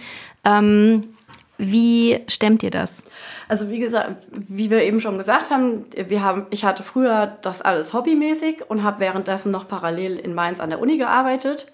[0.44, 1.04] Ähm,
[1.62, 2.92] wie stemmt ihr das?
[3.48, 7.62] Also wie gesagt, wie wir eben schon gesagt haben, wir haben, ich hatte früher das
[7.62, 11.72] alles hobbymäßig und habe währenddessen noch parallel in Mainz an der Uni gearbeitet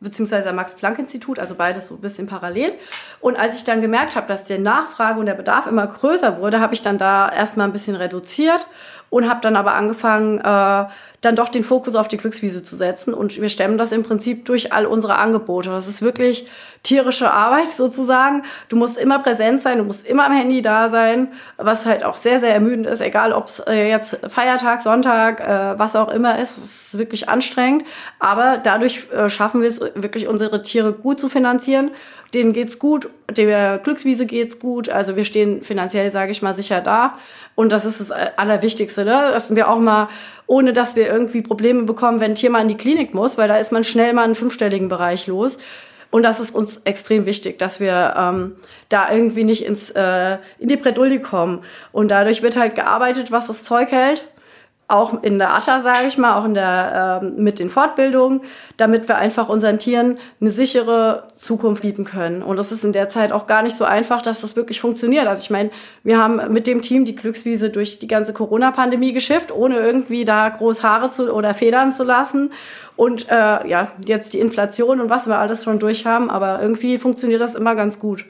[0.00, 2.72] beziehungsweise am Max-Planck-Institut, also beides so ein bisschen parallel.
[3.20, 6.60] Und als ich dann gemerkt habe, dass die Nachfrage und der Bedarf immer größer wurde,
[6.60, 8.66] habe ich dann da erstmal ein bisschen reduziert
[9.10, 10.84] und habe dann aber angefangen, äh,
[11.20, 13.12] dann doch den Fokus auf die Glückswiese zu setzen.
[13.12, 15.68] Und wir stemmen das im Prinzip durch all unsere Angebote.
[15.68, 16.46] Das ist wirklich
[16.82, 18.44] tierische Arbeit sozusagen.
[18.68, 22.14] Du musst immer präsent sein, du musst immer am Handy da sein, was halt auch
[22.14, 26.38] sehr, sehr ermüdend ist, egal ob es äh, jetzt Feiertag, Sonntag, äh, was auch immer
[26.38, 26.56] ist.
[26.56, 27.84] Es ist wirklich anstrengend.
[28.18, 31.90] Aber dadurch äh, schaffen wir es wirklich, unsere Tiere gut zu finanzieren
[32.34, 34.88] denen geht's gut, der Glückswiese geht's gut.
[34.88, 37.18] Also wir stehen finanziell, sage ich mal, sicher da.
[37.54, 39.30] Und das ist das Allerwichtigste, ne?
[39.32, 40.08] dass wir auch mal,
[40.46, 43.48] ohne dass wir irgendwie Probleme bekommen, wenn ein Tier mal in die Klinik muss, weil
[43.48, 45.58] da ist man schnell mal einen fünfstelligen Bereich los.
[46.10, 48.56] Und das ist uns extrem wichtig, dass wir ähm,
[48.88, 51.62] da irgendwie nicht ins, äh, in die Bredouille kommen.
[51.92, 54.22] Und dadurch wird halt gearbeitet, was das Zeug hält
[54.90, 58.42] auch in der ATA, sage ich mal, auch in der, äh, mit den Fortbildungen,
[58.76, 62.42] damit wir einfach unseren Tieren eine sichere Zukunft bieten können.
[62.42, 65.26] Und das ist in der Zeit auch gar nicht so einfach, dass das wirklich funktioniert.
[65.26, 65.70] Also ich meine,
[66.02, 70.48] wir haben mit dem Team die Glückswiese durch die ganze Corona-Pandemie geschifft, ohne irgendwie da
[70.48, 72.52] groß Haare zu oder Federn zu lassen.
[72.96, 76.98] Und äh, ja, jetzt die Inflation und was wir alles schon durch haben, aber irgendwie
[76.98, 78.24] funktioniert das immer ganz gut.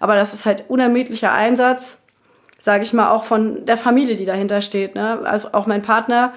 [0.00, 1.98] Aber das ist halt unermüdlicher Einsatz
[2.58, 4.94] sage ich mal, auch von der Familie, die dahinter steht.
[4.94, 5.20] Ne?
[5.24, 6.32] Also auch mein Partner,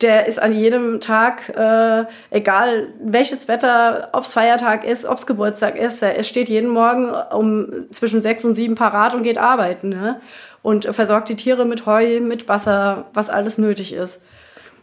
[0.00, 5.26] der ist an jedem Tag, äh, egal welches Wetter, ob es Feiertag ist, ob es
[5.26, 9.90] Geburtstag ist, er steht jeden Morgen um zwischen sechs und sieben parat und geht arbeiten.
[9.90, 10.20] Ne?
[10.62, 14.20] Und versorgt die Tiere mit Heu, mit Wasser, was alles nötig ist.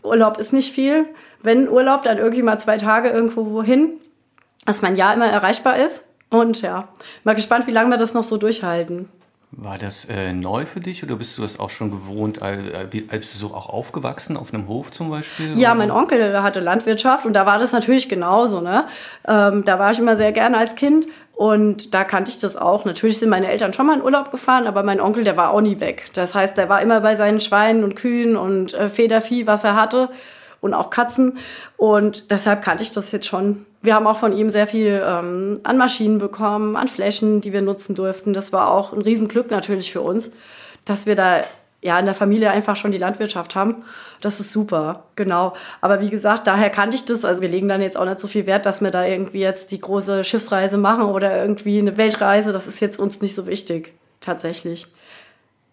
[0.03, 1.05] Urlaub ist nicht viel.
[1.41, 3.93] Wenn Urlaub, dann irgendwie mal zwei Tage irgendwo wohin,
[4.65, 6.05] dass mein Jahr immer erreichbar ist.
[6.29, 6.89] Und ja,
[7.23, 9.09] mal gespannt, wie lange wir das noch so durchhalten.
[9.51, 12.39] War das äh, neu für dich oder bist du das auch schon gewohnt?
[12.91, 15.57] Bist du so auch aufgewachsen auf einem Hof zum Beispiel?
[15.57, 18.61] Ja, mein Onkel hatte Landwirtschaft und da war das natürlich genauso.
[18.61, 18.85] Ne?
[19.27, 22.85] Ähm, da war ich immer sehr gerne als Kind und da kannte ich das auch.
[22.85, 25.61] Natürlich sind meine Eltern schon mal in Urlaub gefahren, aber mein Onkel, der war auch
[25.61, 26.11] nie weg.
[26.13, 29.75] Das heißt, der war immer bei seinen Schweinen und Kühen und äh, Federvieh, was er
[29.75, 30.09] hatte
[30.61, 31.39] und auch Katzen.
[31.75, 33.65] Und deshalb kannte ich das jetzt schon.
[33.81, 37.61] Wir haben auch von ihm sehr viel ähm, an Maschinen bekommen, an Flächen, die wir
[37.61, 38.33] nutzen durften.
[38.33, 40.31] Das war auch ein Riesenglück natürlich für uns,
[40.83, 41.43] dass wir da
[41.81, 43.83] ja in der Familie einfach schon die Landwirtschaft haben.
[44.21, 45.53] Das ist super, genau.
[45.81, 47.23] Aber wie gesagt, daher kannte ich das.
[47.23, 49.71] Also wir legen dann jetzt auch nicht so viel Wert, dass wir da irgendwie jetzt
[49.71, 52.51] die große Schiffsreise machen oder irgendwie eine Weltreise.
[52.51, 54.87] Das ist jetzt uns nicht so wichtig, tatsächlich.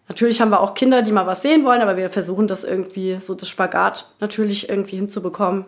[0.07, 3.19] Natürlich haben wir auch Kinder, die mal was sehen wollen, aber wir versuchen das irgendwie,
[3.19, 5.65] so das Spagat natürlich irgendwie hinzubekommen.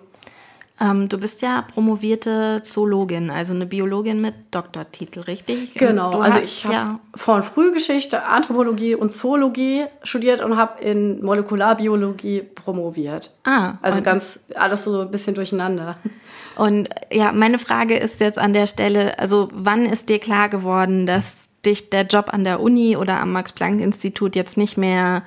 [0.81, 5.73] Ähm, du bist ja promovierte Zoologin, also eine Biologin mit Doktortitel, richtig?
[5.73, 11.23] Genau, du also ich habe ja von Frühgeschichte, Anthropologie und Zoologie studiert und habe in
[11.23, 13.31] Molekularbiologie promoviert.
[13.43, 13.73] Ah.
[13.81, 15.97] Also ganz alles so ein bisschen durcheinander.
[16.55, 21.05] Und ja, meine Frage ist jetzt an der Stelle, also wann ist dir klar geworden,
[21.05, 25.23] dass dich der Job an der Uni oder am Max-Planck-Institut jetzt nicht mehr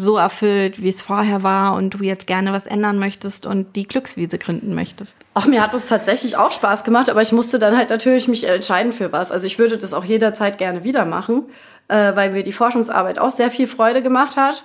[0.00, 3.86] so erfüllt, wie es vorher war und du jetzt gerne was ändern möchtest und die
[3.86, 5.16] Glückswiese gründen möchtest?
[5.34, 8.44] Ach, mir hat das tatsächlich auch Spaß gemacht, aber ich musste dann halt natürlich mich
[8.44, 9.30] entscheiden für was.
[9.30, 11.44] Also ich würde das auch jederzeit gerne wieder machen,
[11.88, 14.64] äh, weil mir die Forschungsarbeit auch sehr viel Freude gemacht hat.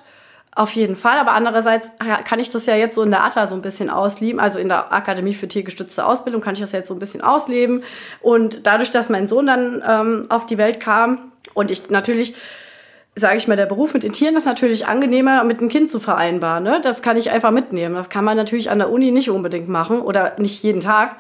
[0.55, 1.91] Auf jeden Fall, aber andererseits
[2.23, 4.69] kann ich das ja jetzt so in der ATA so ein bisschen ausleben, also in
[4.69, 7.83] der Akademie für tiergestützte Ausbildung kann ich das jetzt so ein bisschen ausleben.
[8.21, 12.35] Und dadurch, dass mein Sohn dann ähm, auf die Welt kam und ich natürlich
[13.17, 16.01] sage ich mal, der Beruf mit den Tieren ist natürlich angenehmer mit dem Kind zu
[16.01, 16.63] vereinbaren.
[16.63, 16.81] Ne?
[16.83, 17.95] Das kann ich einfach mitnehmen.
[17.95, 21.15] Das kann man natürlich an der Uni nicht unbedingt machen oder nicht jeden Tag.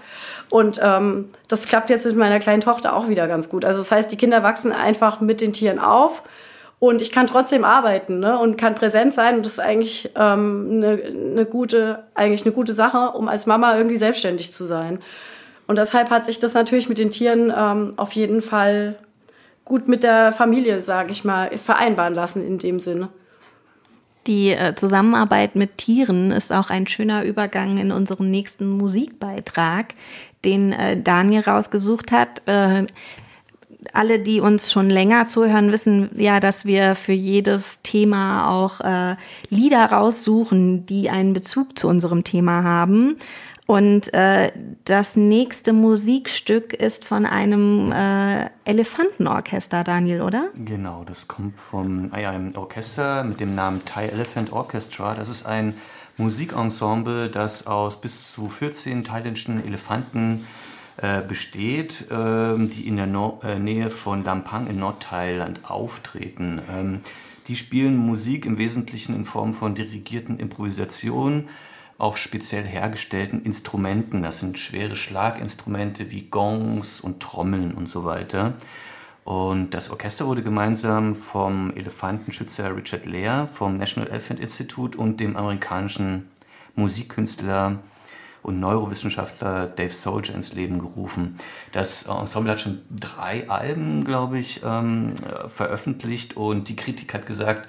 [0.49, 3.63] Und ähm, das klappt jetzt mit meiner kleinen Tochter auch wieder ganz gut.
[3.63, 6.21] Also das heißt, die Kinder wachsen einfach mit den Tieren auf
[6.79, 8.37] und ich kann trotzdem arbeiten ne?
[8.37, 9.37] und kann präsent sein.
[9.37, 13.77] Und das ist eigentlich ähm, eine, eine gute, eigentlich eine gute Sache, um als Mama
[13.77, 14.99] irgendwie selbstständig zu sein.
[15.65, 18.97] Und deshalb hat sich das natürlich mit den Tieren ähm, auf jeden Fall
[19.65, 23.09] gut mit der Familie, sage ich mal, vereinbaren lassen in dem Sinne.
[24.27, 29.93] Die äh, Zusammenarbeit mit Tieren ist auch ein schöner Übergang in unseren nächsten Musikbeitrag,
[30.43, 32.41] den äh, Daniel rausgesucht hat.
[32.47, 32.87] Äh,
[33.93, 38.79] alle, die uns schon länger zuhören, wissen ja, dass wir für jedes Thema auch
[39.49, 43.17] Lieder raussuchen, die einen Bezug zu unserem Thema haben.
[43.67, 44.51] Und äh,
[44.83, 50.49] das nächste Musikstück ist von einem äh, Elefantenorchester, Daniel, oder?
[50.53, 55.15] Genau, das kommt vom ah einem Orchester mit dem Namen Thai Elephant Orchestra.
[55.15, 55.75] Das ist ein
[56.17, 60.45] Musikensemble, das aus bis zu 14 thailändischen Elefanten
[60.97, 66.61] äh, besteht, äh, die in der no äh, Nähe von Dampang in Nordthailand auftreten.
[66.71, 67.01] Ähm,
[67.47, 71.49] die spielen Musik im Wesentlichen in Form von dirigierten Improvisationen
[71.97, 74.23] auf speziell hergestellten Instrumenten.
[74.23, 78.53] Das sind schwere Schlaginstrumente wie Gongs und Trommeln und so weiter.
[79.23, 85.35] Und das Orchester wurde gemeinsam vom Elefantenschützer Richard Lear vom National Elephant Institute und dem
[85.35, 86.29] amerikanischen
[86.75, 87.79] Musikkünstler
[88.43, 91.37] und Neurowissenschaftler Dave Soldier ins Leben gerufen.
[91.71, 95.15] Das Ensemble hat schon drei Alben, glaube ich, ähm,
[95.47, 97.67] veröffentlicht und die Kritik hat gesagt,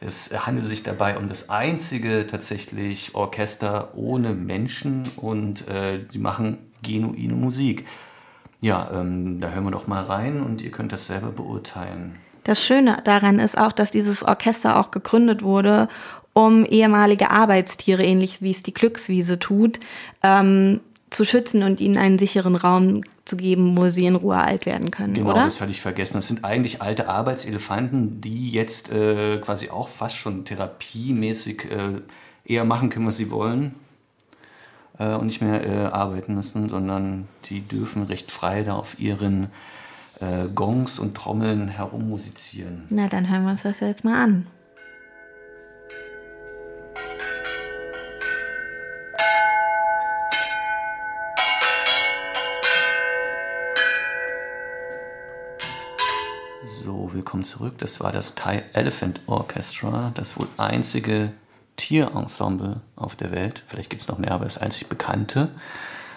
[0.00, 6.58] es handelt sich dabei um das einzige tatsächlich Orchester ohne Menschen und äh, die machen
[6.82, 7.86] genuine Musik.
[8.60, 12.16] Ja, ähm, da hören wir doch mal rein und ihr könnt das selber beurteilen.
[12.44, 15.88] Das Schöne daran ist auch, dass dieses Orchester auch gegründet wurde,
[16.32, 19.80] um ehemalige Arbeitstiere, ähnlich wie es die Glückswiese tut,
[20.22, 20.80] ähm,
[21.10, 24.90] zu schützen und ihnen einen sicheren Raum zu geben, wo sie in Ruhe alt werden
[24.90, 25.14] können.
[25.14, 25.44] Genau, oder?
[25.44, 26.14] das hatte ich vergessen.
[26.14, 32.00] Das sind eigentlich alte Arbeitselefanten, die jetzt äh, quasi auch fast schon therapiemäßig äh,
[32.44, 33.74] eher machen können, was sie wollen
[34.98, 39.50] äh, und nicht mehr äh, arbeiten müssen, sondern die dürfen recht frei da auf ihren
[40.20, 42.86] äh, Gongs und Trommeln herummusizieren.
[42.90, 44.46] Na, dann hören wir uns das jetzt mal an.
[57.14, 57.74] Willkommen zurück.
[57.78, 61.32] Das war das Thai Elephant Orchestra, das wohl einzige
[61.76, 63.62] Tierensemble auf der Welt.
[63.66, 65.50] Vielleicht gibt es noch mehr, aber das einzig bekannte.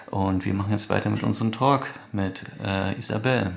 [0.09, 3.53] Und wir machen jetzt weiter mit unserem Talk mit äh, Isabel.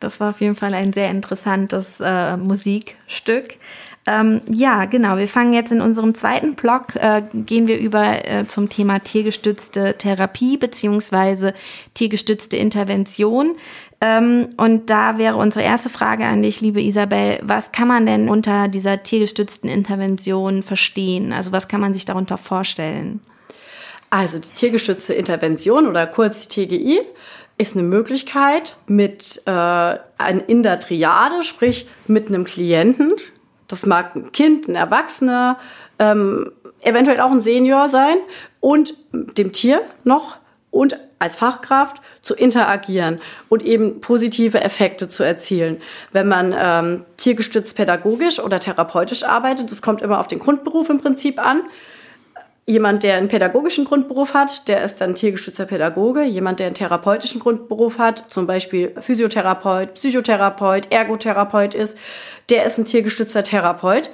[0.00, 3.58] Das war auf jeden Fall ein sehr interessantes äh, Musikstück.
[4.04, 5.16] Ähm, ja, genau.
[5.16, 9.96] Wir fangen jetzt in unserem zweiten Blog, äh, gehen wir über äh, zum Thema tiergestützte
[9.96, 11.54] Therapie beziehungsweise
[11.94, 13.54] tiergestützte Intervention.
[14.04, 17.38] Ähm, und da wäre unsere erste Frage an dich, liebe Isabel.
[17.42, 21.32] Was kann man denn unter dieser tiergestützten Intervention verstehen?
[21.32, 23.20] Also was kann man sich darunter vorstellen?
[24.10, 27.00] Also die tiergestützte Intervention oder kurz die TGI
[27.58, 29.96] ist eine Möglichkeit mit äh,
[30.48, 33.12] in der Triade, sprich mit einem Klienten,
[33.68, 35.58] das mag ein Kind, ein Erwachsener,
[36.00, 38.16] ähm, eventuell auch ein Senior sein
[38.58, 40.38] und dem Tier noch
[40.72, 45.80] und als Fachkraft zu interagieren und eben positive Effekte zu erzielen.
[46.12, 51.00] Wenn man ähm, tiergestützt pädagogisch oder therapeutisch arbeitet, das kommt immer auf den Grundberuf im
[51.00, 51.62] Prinzip an.
[52.64, 56.22] Jemand, der einen pädagogischen Grundberuf hat, der ist dann tiergestützter Pädagoge.
[56.22, 61.98] Jemand, der einen therapeutischen Grundberuf hat, zum Beispiel Physiotherapeut, Psychotherapeut, Ergotherapeut ist,
[62.50, 64.10] der ist ein tiergestützter Therapeut.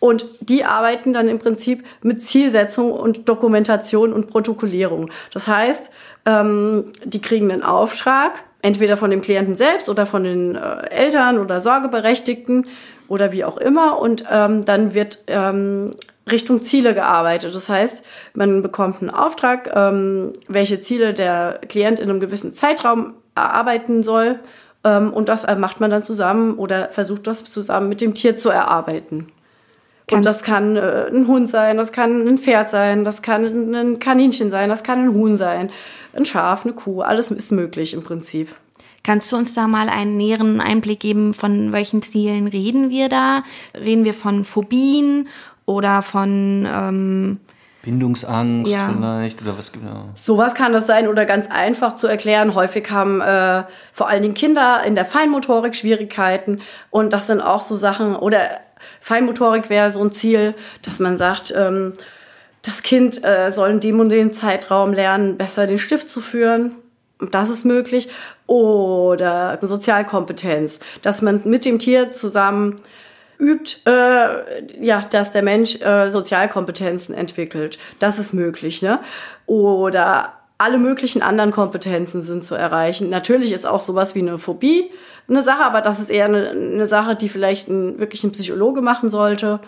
[0.00, 5.10] Und die arbeiten dann im Prinzip mit Zielsetzung und Dokumentation und Protokollierung.
[5.32, 5.90] Das heißt,
[6.26, 11.38] ähm, die kriegen einen Auftrag, entweder von dem Klienten selbst oder von den äh, Eltern
[11.38, 12.66] oder Sorgeberechtigten
[13.08, 13.98] oder wie auch immer.
[13.98, 15.92] Und ähm, dann wird ähm,
[16.30, 17.54] Richtung Ziele gearbeitet.
[17.54, 18.04] Das heißt,
[18.34, 24.38] man bekommt einen Auftrag, ähm, welche Ziele der Klient in einem gewissen Zeitraum erarbeiten soll.
[24.84, 28.50] Ähm, und das macht man dann zusammen oder versucht das zusammen mit dem Tier zu
[28.50, 29.32] erarbeiten.
[30.16, 33.98] Und das kann äh, ein Hund sein, das kann ein Pferd sein, das kann ein
[33.98, 35.70] Kaninchen sein, das kann ein Huhn sein,
[36.14, 38.54] ein Schaf, eine Kuh, alles ist möglich im Prinzip.
[39.02, 43.44] Kannst du uns da mal einen näheren Einblick geben, von welchen Zielen reden wir da?
[43.74, 45.28] Reden wir von Phobien
[45.64, 47.40] oder von ähm,
[47.82, 48.90] Bindungsangst ja.
[48.94, 50.10] vielleicht oder was genau?
[50.14, 52.54] Sowas kann das sein oder ganz einfach zu erklären.
[52.54, 57.62] Häufig haben äh, vor allen Dingen Kinder in der Feinmotorik Schwierigkeiten und das sind auch
[57.62, 58.60] so Sachen oder
[59.00, 61.92] Feinmotorik wäre so ein Ziel, dass man sagt, ähm,
[62.62, 66.72] das Kind äh, soll in dem und dem Zeitraum lernen, besser den Stift zu führen.
[67.30, 68.08] Das ist möglich.
[68.46, 72.76] Oder Sozialkompetenz, dass man mit dem Tier zusammen
[73.38, 77.78] übt, äh, ja, dass der Mensch äh, Sozialkompetenzen entwickelt.
[77.98, 79.00] Das ist möglich, ne?
[79.46, 83.08] Oder alle möglichen anderen Kompetenzen sind zu erreichen.
[83.08, 84.90] Natürlich ist auch sowas wie eine Phobie
[85.26, 88.82] eine Sache, aber das ist eher eine, eine Sache, die vielleicht ein, wirklich ein Psychologe
[88.82, 89.60] machen sollte.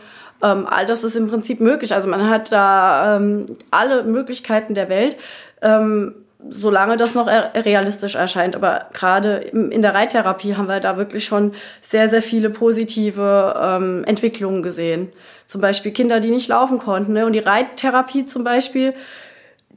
[0.43, 1.95] Ähm, all das ist im Prinzip möglich.
[1.95, 5.17] Also man hat da ähm, alle Möglichkeiten der Welt.
[5.63, 6.15] Ähm,
[6.51, 8.57] solange das noch realistisch erscheint.
[8.57, 14.05] Aber gerade in der Reittherapie haben wir da wirklich schon sehr, sehr viele positive ähm,
[14.05, 15.13] Entwicklungen gesehen.
[15.47, 17.13] Zum Beispiel Kinder, die nicht laufen konnten.
[17.13, 17.25] Ne?
[17.25, 18.93] Und die Reittherapie zum Beispiel,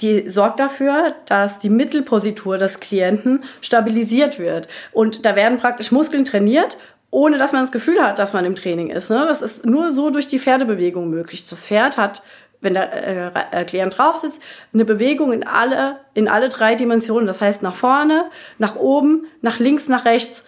[0.02, 4.68] die sorgt dafür, dass die Mittelpositur des Klienten stabilisiert wird.
[4.92, 6.78] Und da werden praktisch Muskeln trainiert
[7.12, 9.10] ohne dass man das Gefühl hat, dass man im Training ist.
[9.10, 9.24] Ne?
[9.26, 11.48] Das ist nur so durch die Pferdebewegung möglich.
[11.48, 12.22] Das Pferd hat
[12.66, 14.42] wenn der äh, äh, Klient drauf sitzt,
[14.74, 17.28] eine Bewegung in alle, in alle drei Dimensionen.
[17.28, 18.26] Das heißt nach vorne,
[18.58, 20.44] nach oben, nach links, nach rechts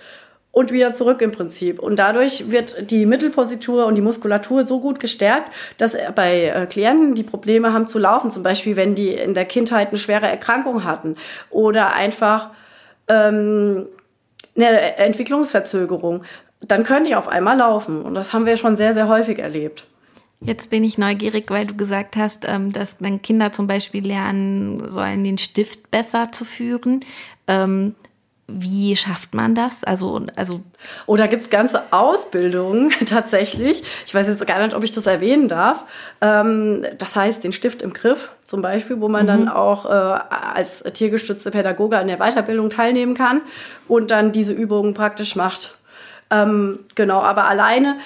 [0.57, 1.77] und wieder zurück im Prinzip.
[1.77, 7.13] Und dadurch wird die Mittelpositur und die Muskulatur so gut gestärkt, dass bei äh, Klienten,
[7.13, 10.83] die Probleme haben zu laufen, zum Beispiel wenn die in der Kindheit eine schwere Erkrankung
[10.83, 11.15] hatten
[11.51, 12.49] oder einfach
[13.07, 13.85] ähm,
[14.55, 16.23] eine Entwicklungsverzögerung,
[16.61, 18.01] dann können die auf einmal laufen.
[18.01, 19.85] Und das haben wir schon sehr, sehr häufig erlebt.
[20.39, 24.89] Jetzt bin ich neugierig, weil du gesagt hast, ähm, dass wenn Kinder zum Beispiel lernen
[24.89, 27.01] sollen, den Stift besser zu führen.
[28.49, 29.83] Wie schafft man das?
[29.83, 30.61] Also, also
[31.05, 33.83] Oder gibt es ganze Ausbildungen tatsächlich?
[34.05, 35.83] Ich weiß jetzt gar nicht, ob ich das erwähnen darf.
[36.21, 39.27] Ähm, das heißt, den Stift im Griff zum Beispiel, wo man mhm.
[39.27, 43.41] dann auch äh, als tiergestützte Pädagoge an der Weiterbildung teilnehmen kann
[43.89, 45.77] und dann diese Übungen praktisch macht.
[46.29, 47.97] Ähm, genau, aber alleine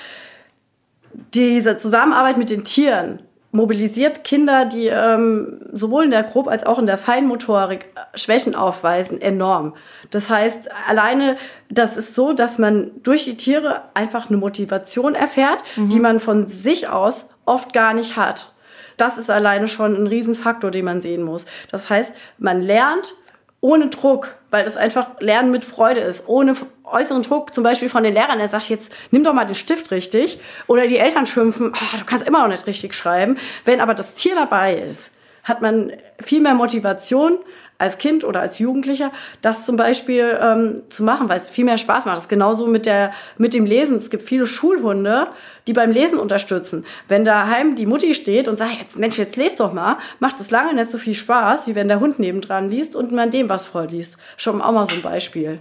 [1.35, 3.19] diese Zusammenarbeit mit den Tieren
[3.51, 9.21] mobilisiert Kinder, die ähm, sowohl in der Grob- als auch in der Feinmotorik Schwächen aufweisen,
[9.21, 9.75] enorm.
[10.09, 11.35] Das heißt, alleine,
[11.69, 15.89] das ist so, dass man durch die Tiere einfach eine Motivation erfährt, mhm.
[15.89, 18.53] die man von sich aus oft gar nicht hat.
[18.97, 21.45] Das ist alleine schon ein Riesenfaktor, den man sehen muss.
[21.71, 23.15] Das heißt, man lernt
[23.59, 26.55] ohne Druck, weil das einfach Lernen mit Freude ist, ohne
[26.91, 29.91] äußeren Druck, zum Beispiel von den Lehrern, der sagt jetzt, nimm doch mal den Stift
[29.91, 33.37] richtig, oder die Eltern schimpfen, oh, du kannst immer noch nicht richtig schreiben.
[33.65, 37.39] Wenn aber das Tier dabei ist, hat man viel mehr Motivation,
[37.81, 41.79] als Kind oder als Jugendlicher, das zum Beispiel ähm, zu machen, weil es viel mehr
[41.79, 42.15] Spaß macht.
[42.15, 43.97] Das ist genauso mit, der, mit dem Lesen.
[43.97, 45.27] Es gibt viele Schulhunde,
[45.65, 46.85] die beim Lesen unterstützen.
[47.07, 50.51] Wenn daheim die Mutti steht und sagt, jetzt, Mensch, jetzt lest doch mal, macht es
[50.51, 53.65] lange nicht so viel Spaß, wie wenn der Hund nebendran liest und man dem was
[53.65, 54.19] vorliest.
[54.37, 55.59] Schon auch mal so ein Beispiel.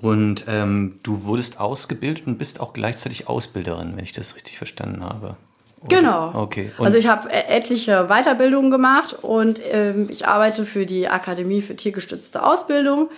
[0.00, 5.02] Und ähm, du wurdest ausgebildet und bist auch gleichzeitig Ausbilderin, wenn ich das richtig verstanden
[5.02, 5.36] habe.
[5.80, 5.88] Oder?
[5.88, 6.32] Genau.
[6.34, 6.72] Okay.
[6.78, 11.76] Und also ich habe etliche Weiterbildungen gemacht und ähm, ich arbeite für die Akademie für
[11.76, 13.10] tiergestützte Ausbildung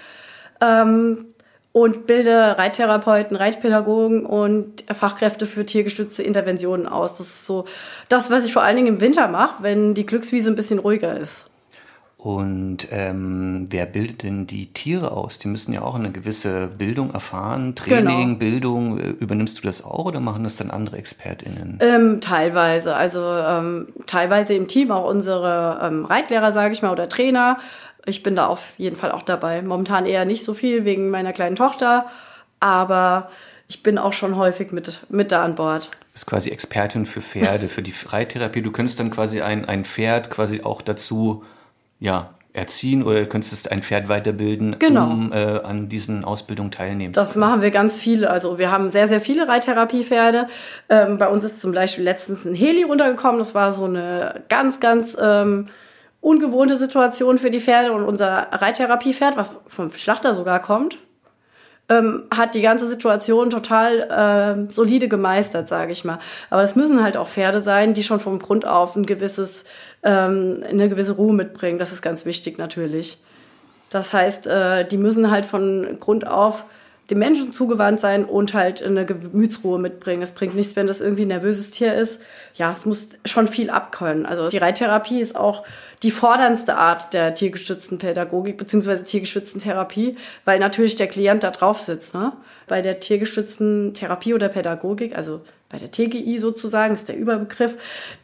[0.61, 1.27] ähm,
[1.73, 7.19] und bilde Reittherapeuten, Reitpädagogen und Fachkräfte für tiergestützte Interventionen aus.
[7.19, 7.65] Das ist so
[8.09, 11.17] das, was ich vor allen Dingen im Winter mache, wenn die Glückswiese ein bisschen ruhiger
[11.17, 11.50] ist.
[12.23, 15.39] Und ähm, wer bildet denn die Tiere aus?
[15.39, 18.39] Die müssen ja auch eine gewisse Bildung erfahren, Training, genau.
[18.39, 19.01] Bildung.
[19.01, 21.79] Äh, übernimmst du das auch oder machen das dann andere ExpertInnen?
[21.81, 22.95] Ähm, teilweise.
[22.95, 27.57] Also ähm, teilweise im Team auch unsere ähm, Reitlehrer, sage ich mal, oder Trainer.
[28.05, 29.63] Ich bin da auf jeden Fall auch dabei.
[29.63, 32.05] Momentan eher nicht so viel wegen meiner kleinen Tochter,
[32.61, 33.31] aber
[33.67, 35.87] ich bin auch schon häufig mit, mit da an Bord.
[35.87, 38.61] Du bist quasi Expertin für Pferde, für die Reittherapie.
[38.61, 41.45] Du könntest dann quasi ein, ein Pferd quasi auch dazu
[42.01, 45.05] ja, erziehen oder könntest ein Pferd weiterbilden, genau.
[45.05, 48.29] um äh, an diesen Ausbildungen teilnehmen Das machen wir ganz viele.
[48.29, 50.49] Also wir haben sehr, sehr viele Reittherapiepferde.
[50.89, 53.39] Ähm, bei uns ist zum Beispiel letztens ein Heli runtergekommen.
[53.39, 55.69] Das war so eine ganz, ganz ähm,
[56.21, 57.93] ungewohnte Situation für die Pferde.
[57.93, 60.99] Und unser Reittherapiepferd, was vom Schlachter sogar kommt,
[61.91, 66.21] ähm, hat die ganze Situation total äh, solide gemeistert, sage ich mal.
[66.49, 69.65] Aber es müssen halt auch Pferde sein, die schon vom Grund auf ein gewisses,
[70.03, 71.79] ähm, eine gewisse Ruhe mitbringen.
[71.79, 73.19] Das ist ganz wichtig natürlich.
[73.91, 76.65] Das heißt, äh, die müssen halt von Grund auf
[77.11, 80.23] dem Menschen zugewandt sein und halt eine Gemütsruhe mitbringen.
[80.23, 82.21] Es bringt nichts, wenn das irgendwie ein nervöses Tier ist.
[82.55, 84.27] Ja, es muss schon viel abkönnen.
[84.27, 85.65] Also die Reittherapie ist auch
[86.03, 89.03] die forderndste Art der tiergestützten Pädagogik bzw.
[89.03, 92.15] tiergestützten Therapie, weil natürlich der Klient da drauf sitzt.
[92.15, 92.33] Ne?
[92.69, 97.75] Bei der tiergestützten Therapie oder Pädagogik, also bei der TGI sozusagen, ist der Überbegriff,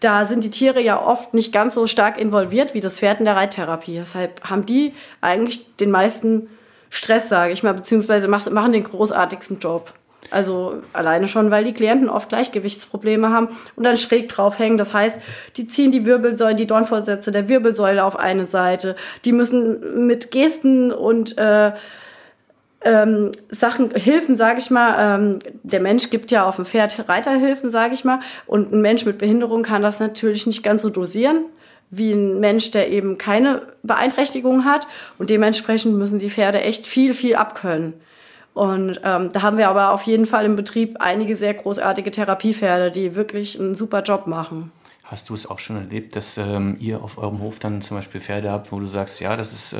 [0.01, 3.25] da sind die Tiere ja oft nicht ganz so stark involviert wie das Pferd in
[3.25, 3.96] der Reittherapie.
[3.96, 6.49] Deshalb haben die eigentlich den meisten
[6.97, 9.93] Stress, sage ich mal, beziehungsweise machen den großartigsten Job.
[10.31, 14.79] Also alleine schon, weil die Klienten oft Gleichgewichtsprobleme haben und dann schräg draufhängen.
[14.79, 15.21] Das heißt,
[15.57, 18.97] die ziehen die Wirbelsäule, die Dornvorsätze der Wirbelsäule auf eine Seite.
[19.27, 21.73] Die müssen mit Gesten und äh,
[22.81, 24.97] ähm, Sachen, Hilfen, sage ich mal.
[24.99, 28.21] Ähm, der Mensch gibt ja auf dem Pferd Reiterhilfen, sage ich mal.
[28.47, 31.45] Und ein Mensch mit Behinderung kann das natürlich nicht ganz so dosieren
[31.90, 34.87] wie ein Mensch, der eben keine Beeinträchtigung hat.
[35.18, 37.94] Und dementsprechend müssen die Pferde echt viel, viel abkönnen.
[38.55, 42.90] Und ähm, da haben wir aber auf jeden Fall im Betrieb einige sehr großartige Therapiepferde,
[42.90, 44.72] die wirklich einen super Job machen.
[45.09, 48.21] Hast du es auch schon erlebt, dass ähm, ihr auf eurem Hof dann zum Beispiel
[48.21, 49.79] Pferde habt, wo du sagst, ja, das ist äh,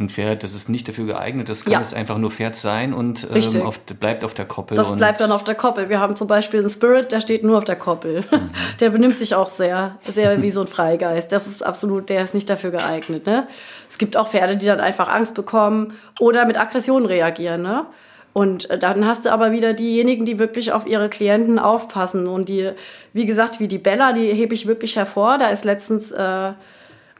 [0.00, 1.80] ein Pferd, das ist nicht dafür geeignet, das kann ja.
[1.80, 4.76] es einfach nur Pferd sein und ähm, auf, bleibt auf der Koppel.
[4.76, 5.88] Das bleibt dann auf der Koppel.
[5.88, 8.24] Wir haben zum Beispiel einen Spirit, der steht nur auf der Koppel.
[8.30, 8.50] Mhm.
[8.80, 11.30] Der benimmt sich auch sehr, sehr wie so ein Freigeist.
[11.30, 13.26] Das ist absolut, der ist nicht dafür geeignet.
[13.26, 13.46] Ne?
[13.88, 17.62] Es gibt auch Pferde, die dann einfach Angst bekommen oder mit Aggression reagieren.
[17.62, 17.86] Ne?
[18.32, 22.26] Und äh, dann hast du aber wieder diejenigen, die wirklich auf ihre Klienten aufpassen.
[22.26, 22.70] Und die,
[23.12, 25.38] wie gesagt, wie die Bella, die hebe ich wirklich hervor.
[25.38, 26.52] Da ist letztens äh,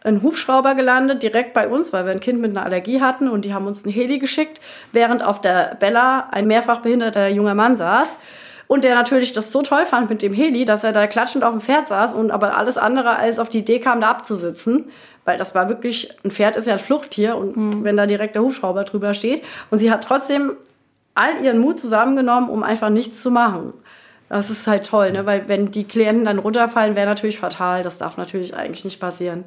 [0.04, 3.44] ein Hubschrauber gelandet, direkt bei uns, weil wir ein Kind mit einer Allergie hatten und
[3.44, 7.76] die haben uns einen Heli geschickt, während auf der Bella ein mehrfach behinderter junger Mann
[7.76, 8.18] saß.
[8.66, 11.52] Und der natürlich das so toll fand mit dem Heli, dass er da klatschend auf
[11.52, 14.86] dem Pferd saß und aber alles andere als auf die Idee kam, da abzusitzen.
[15.24, 17.84] Weil das war wirklich, ein Pferd ist ja ein Fluchttier und mhm.
[17.84, 19.44] wenn da direkt der Hubschrauber drüber steht.
[19.70, 20.56] Und sie hat trotzdem
[21.14, 23.74] all ihren Mut zusammengenommen, um einfach nichts zu machen.
[24.28, 25.26] Das ist halt toll, ne?
[25.26, 27.82] weil wenn die Klienten dann runterfallen, wäre natürlich fatal.
[27.82, 29.44] Das darf natürlich eigentlich nicht passieren.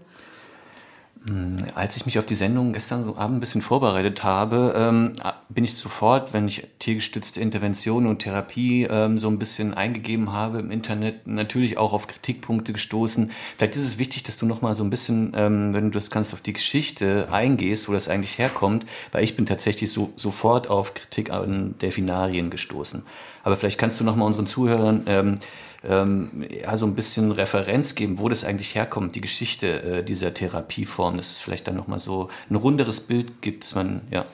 [1.27, 5.13] Hm, als ich mich auf die Sendung gestern so Abend ein bisschen vorbereitet habe, ähm,
[5.49, 10.59] bin ich sofort, wenn ich tiergestützte Intervention und Therapie ähm, so ein bisschen eingegeben habe
[10.59, 13.31] im Internet, natürlich auch auf Kritikpunkte gestoßen.
[13.57, 16.11] Vielleicht ist es wichtig, dass du noch mal so ein bisschen, ähm, wenn du das
[16.11, 20.67] kannst, auf die Geschichte eingehst, wo das eigentlich herkommt, weil ich bin tatsächlich so sofort
[20.69, 23.03] auf Kritik an Delfinarien gestoßen.
[23.45, 25.39] Aber vielleicht kannst du noch mal unseren Zuhörern ähm,
[25.87, 30.33] ähm, ja, so ein bisschen Referenz geben, wo das eigentlich herkommt, die Geschichte äh, dieser
[30.33, 34.25] Therapieform, dass es vielleicht dann nochmal so ein runderes Bild gibt, dass man, ja.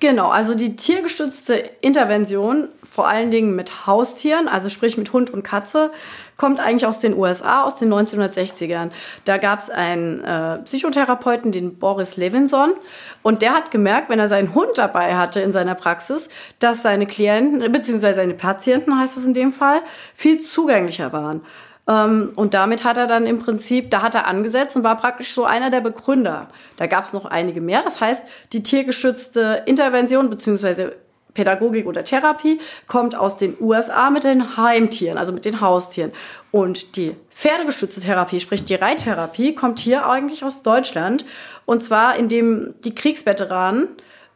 [0.00, 5.42] Genau, also die tiergestützte Intervention, vor allen Dingen mit Haustieren, also sprich mit Hund und
[5.42, 5.90] Katze,
[6.36, 8.90] kommt eigentlich aus den USA, aus den 1960ern.
[9.24, 12.74] Da gab es einen äh, Psychotherapeuten, den Boris Levinson,
[13.22, 16.28] und der hat gemerkt, wenn er seinen Hund dabei hatte in seiner Praxis,
[16.60, 19.80] dass seine Klienten, beziehungsweise seine Patienten heißt es in dem Fall,
[20.14, 21.40] viel zugänglicher waren.
[21.88, 25.32] Ähm, und damit hat er dann im Prinzip, da hat er angesetzt und war praktisch
[25.32, 26.48] so einer der Begründer.
[26.76, 27.82] Da gab es noch einige mehr.
[27.82, 30.92] Das heißt, die tiergestützte Intervention bzw.
[31.34, 36.12] Pädagogik oder Therapie kommt aus den USA mit den Heimtieren, also mit den Haustieren.
[36.50, 41.24] Und die pferdegestützte Therapie, sprich die Reittherapie, kommt hier eigentlich aus Deutschland.
[41.66, 43.88] Und zwar indem die Kriegsveteranen,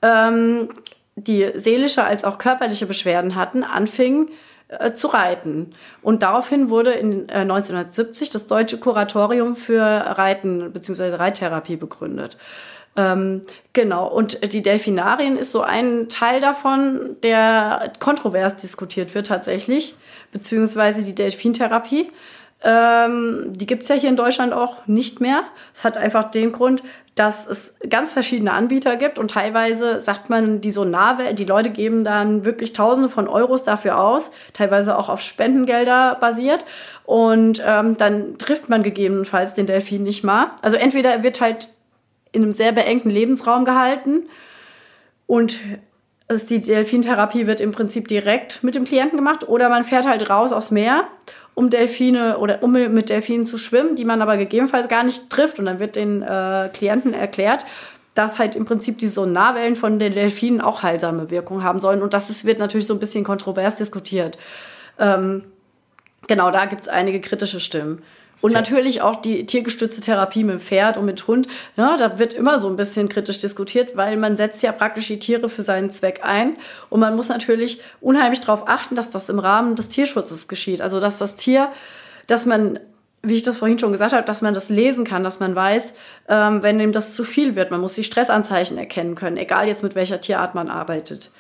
[0.03, 0.69] ähm,
[1.15, 4.31] die seelische als auch körperliche Beschwerden hatten, anfingen
[4.69, 5.73] äh, zu reiten.
[6.03, 11.17] Und daraufhin wurde in äh, 1970 das Deutsche Kuratorium für Reiten bzw.
[11.17, 12.37] Reittherapie begründet.
[12.99, 13.43] Ähm,
[13.73, 19.95] genau, und die Delfinarien ist so ein Teil davon, der kontrovers diskutiert wird tatsächlich,
[20.33, 22.11] beziehungsweise die Delfintherapie.
[22.65, 25.45] Ähm, die gibt's ja hier in Deutschland auch nicht mehr.
[25.73, 26.83] Es hat einfach den Grund,
[27.15, 32.03] dass es ganz verschiedene Anbieter gibt und teilweise sagt man, die Sonarwelt, die Leute geben
[32.03, 36.65] dann wirklich Tausende von Euros dafür aus, teilweise auch auf Spendengelder basiert
[37.05, 40.51] und ähm, dann trifft man gegebenenfalls den Delfin nicht mal.
[40.61, 41.69] Also entweder wird halt
[42.33, 44.29] in einem sehr beengten Lebensraum gehalten
[45.27, 45.59] und
[46.29, 50.29] also die Delfintherapie wird im Prinzip direkt mit dem Klienten gemacht oder man fährt halt
[50.29, 51.05] raus aufs Meer,
[51.55, 55.59] um Delfine oder um mit Delfinen zu schwimmen, die man aber gegebenenfalls gar nicht trifft
[55.59, 57.65] und dann wird den äh, Klienten erklärt,
[58.15, 62.15] dass halt im Prinzip die Sonarwellen von den Delfinen auch heilsame Wirkung haben sollen und
[62.15, 64.39] das ist, wird natürlich so ein bisschen kontrovers diskutiert.
[64.99, 65.45] Ähm,
[66.27, 68.03] genau, da gibt es einige kritische Stimmen.
[68.41, 71.49] Und natürlich auch die tiergestützte Therapie mit Pferd und mit Hund.
[71.77, 75.19] Ja, da wird immer so ein bisschen kritisch diskutiert, weil man setzt ja praktisch die
[75.19, 76.57] Tiere für seinen Zweck ein.
[76.89, 80.81] Und man muss natürlich unheimlich darauf achten, dass das im Rahmen des Tierschutzes geschieht.
[80.81, 81.71] Also, dass das Tier,
[82.27, 82.79] dass man
[83.23, 85.95] wie ich das vorhin schon gesagt habe, dass man das lesen kann, dass man weiß,
[86.29, 87.71] ähm, wenn ihm das zu viel wird.
[87.71, 91.31] Man muss die Stressanzeichen erkennen können, egal jetzt mit welcher Tierart man arbeitet.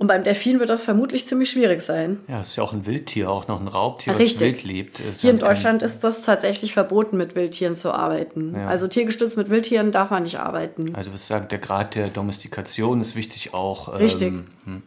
[0.00, 2.20] Und beim Delfin wird das vermutlich ziemlich schwierig sein.
[2.26, 4.32] Ja, es ist ja auch ein Wildtier, auch noch ein Raubtier, Richtig.
[4.32, 5.00] das wild lebt.
[5.00, 8.54] Es Hier in Deutschland ist das tatsächlich verboten, mit Wildtieren zu arbeiten.
[8.56, 8.66] Ja.
[8.66, 10.94] Also tiergestützt mit Wildtieren darf man nicht arbeiten.
[10.94, 13.92] Also was sagen, der Grad der Domestikation ist wichtig auch.
[13.92, 14.28] Richtig.
[14.28, 14.82] Ähm, hm.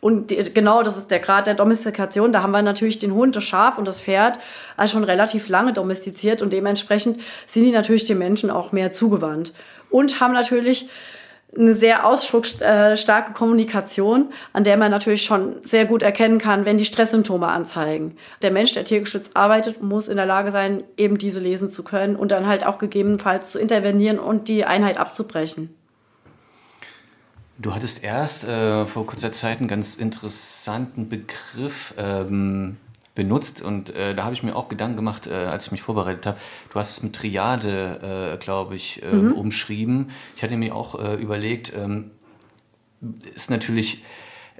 [0.00, 2.32] Und die, genau, das ist der Grad der Domestikation.
[2.32, 4.38] Da haben wir natürlich den Hund, das Schaf und das Pferd
[4.78, 9.52] also schon relativ lange domestiziert und dementsprechend sind die natürlich den Menschen auch mehr zugewandt.
[9.90, 10.88] Und haben natürlich
[11.56, 16.84] eine sehr ausdrucksstarke Kommunikation, an der man natürlich schon sehr gut erkennen kann, wenn die
[16.84, 18.16] Stresssymptome anzeigen.
[18.42, 22.16] Der Mensch, der tiergeschützt arbeitet, muss in der Lage sein, eben diese lesen zu können
[22.16, 25.74] und dann halt auch gegebenenfalls zu intervenieren und die Einheit abzubrechen.
[27.56, 32.78] Du hattest erst äh, vor kurzer Zeit einen ganz interessanten Begriff ähm,
[33.14, 36.26] benutzt und äh, da habe ich mir auch Gedanken gemacht, äh, als ich mich vorbereitet
[36.26, 36.38] habe.
[36.72, 39.32] Du hast es mit Triade, äh, glaube ich, äh, mhm.
[39.32, 40.10] umschrieben.
[40.34, 42.10] Ich hatte mir auch äh, überlegt, ähm,
[43.34, 44.04] ist natürlich,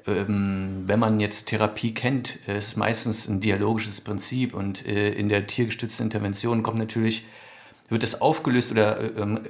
[0.07, 5.29] ähm, wenn man jetzt Therapie kennt, ist es meistens ein dialogisches Prinzip und äh, in
[5.29, 7.27] der tiergestützten Intervention kommt natürlich,
[7.89, 9.41] wird das aufgelöst oder ähm,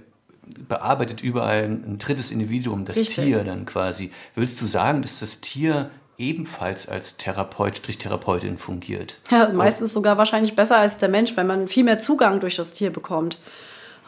[0.69, 3.25] bearbeitet überall ein, drittes Individuum, das Richtig.
[3.25, 4.11] Tier dann quasi.
[4.35, 9.17] Würdest du sagen, dass das Tier ebenfalls als Therapeut, durch Therapeutin fungiert.
[9.31, 12.73] Ja, meistens sogar wahrscheinlich besser als der Mensch, weil man viel mehr Zugang durch das
[12.73, 13.39] Tier bekommt.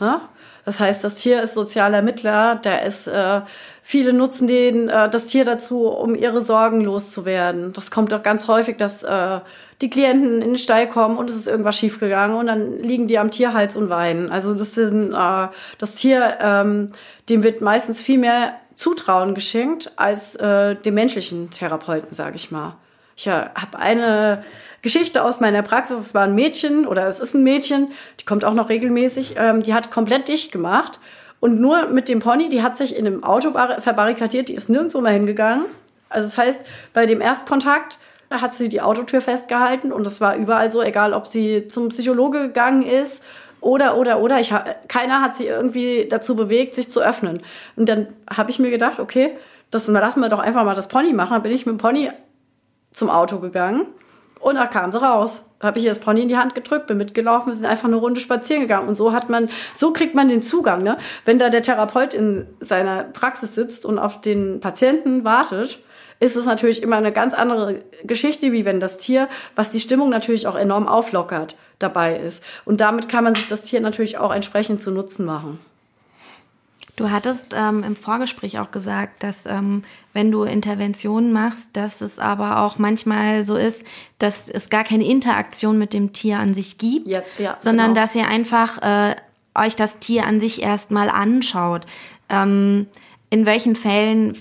[0.01, 0.29] Ja?
[0.65, 3.43] Das heißt, das Tier ist sozialer Mittler, der ist, äh,
[3.83, 7.73] viele nutzen den, äh, das Tier dazu, um ihre Sorgen loszuwerden.
[7.73, 9.41] Das kommt doch ganz häufig, dass äh,
[9.81, 13.19] die Klienten in den Stall kommen und es ist irgendwas schiefgegangen und dann liegen die
[13.19, 14.33] am Tierhals und weinen.
[14.33, 15.49] Also das sind, äh,
[15.79, 16.91] das Tier, ähm,
[17.29, 22.77] dem wird meistens viel mehr Zutrauen geschenkt als äh, dem menschlichen Therapeuten, sage ich mal.
[23.17, 24.45] Ich äh, habe eine
[24.83, 25.99] Geschichte aus meiner Praxis.
[25.99, 27.89] Es war ein Mädchen oder es ist ein Mädchen,
[28.21, 29.35] die kommt auch noch regelmäßig.
[29.37, 31.01] Ähm, die hat komplett dicht gemacht
[31.41, 35.01] und nur mit dem Pony, die hat sich in einem Auto verbarrikadiert, die ist nirgendwo
[35.01, 35.65] mehr hingegangen.
[36.09, 36.61] Also das heißt,
[36.93, 37.99] bei dem Erstkontakt
[38.29, 41.89] da hat sie die Autotür festgehalten und es war überall so, egal ob sie zum
[41.91, 43.23] Psychologe gegangen ist
[43.61, 44.41] oder, oder, oder.
[44.41, 44.53] Ich,
[44.89, 47.43] keiner hat sie irgendwie dazu bewegt, sich zu öffnen.
[47.77, 49.37] Und dann habe ich mir gedacht, okay,
[49.71, 51.33] das lassen wir doch einfach mal das Pony machen.
[51.33, 52.11] Dann bin ich mit dem Pony
[52.93, 53.87] zum Auto gegangen
[54.41, 55.51] und da kam sie raus.
[55.59, 57.89] Da habe ich ihr das Pony in die Hand gedrückt, bin mitgelaufen, wir sind einfach
[57.89, 58.89] eine Runde spazieren gegangen.
[58.89, 60.83] Und so hat man, so kriegt man den Zugang.
[60.83, 60.99] Ne?
[61.25, 65.81] Wenn da der Therapeut in seiner Praxis sitzt und auf den Patienten wartet,
[66.21, 70.09] ist es natürlich immer eine ganz andere Geschichte, wie wenn das Tier, was die Stimmung
[70.09, 72.43] natürlich auch enorm auflockert, dabei ist.
[72.65, 75.59] Und damit kann man sich das Tier natürlich auch entsprechend zu Nutzen machen.
[76.97, 82.19] Du hattest ähm, im Vorgespräch auch gesagt, dass ähm, wenn du Interventionen machst, dass es
[82.19, 83.83] aber auch manchmal so ist,
[84.19, 88.01] dass es gar keine Interaktion mit dem Tier an sich gibt, ja, ja, sondern genau.
[88.01, 89.15] dass ihr einfach äh,
[89.55, 91.85] euch das Tier an sich erstmal anschaut.
[92.31, 92.87] Ähm,
[93.29, 94.39] in welchen Fällen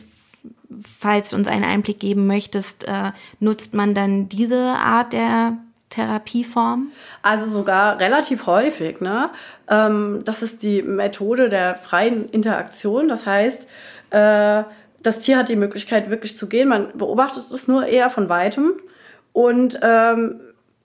[1.00, 5.58] falls du uns einen Einblick geben möchtest, äh, nutzt man dann diese Art der
[5.90, 6.92] Therapieform?
[7.22, 9.02] Also sogar relativ häufig.
[9.02, 9.30] Ne?
[9.70, 13.08] Ähm, das ist die Methode der freien Interaktion.
[13.08, 13.70] Das heißt,
[14.10, 14.64] äh,
[15.02, 16.68] das Tier hat die Möglichkeit, wirklich zu gehen.
[16.68, 18.74] Man beobachtet es nur eher von weitem.
[19.34, 20.40] Und ähm,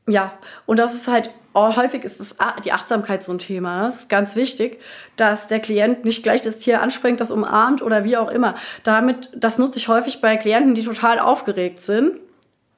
[0.09, 0.33] ja,
[0.67, 3.83] und das ist halt häufig ist es die Achtsamkeit so ein Thema.
[3.83, 4.81] Das ist ganz wichtig,
[5.17, 8.55] dass der Klient nicht gleich das Tier anspringt, das umarmt oder wie auch immer.
[8.85, 12.19] Damit, das nutze ich häufig bei Klienten, die total aufgeregt sind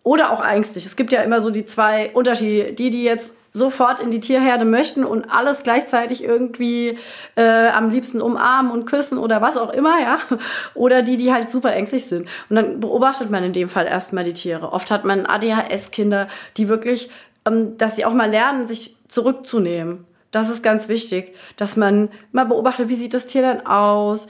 [0.03, 0.87] oder auch ängstlich.
[0.87, 2.73] Es gibt ja immer so die zwei Unterschiede.
[2.73, 6.98] Die, die jetzt sofort in die Tierherde möchten und alles gleichzeitig irgendwie
[7.36, 10.18] äh, am liebsten umarmen und küssen oder was auch immer, ja.
[10.74, 12.28] Oder die, die halt super ängstlich sind.
[12.48, 14.72] Und dann beobachtet man in dem Fall erstmal die Tiere.
[14.72, 17.11] Oft hat man ADHS-Kinder, die wirklich,
[17.46, 20.07] ähm, dass sie auch mal lernen, sich zurückzunehmen.
[20.30, 24.28] Das ist ganz wichtig, dass man mal beobachtet, wie sieht das Tier dann aus,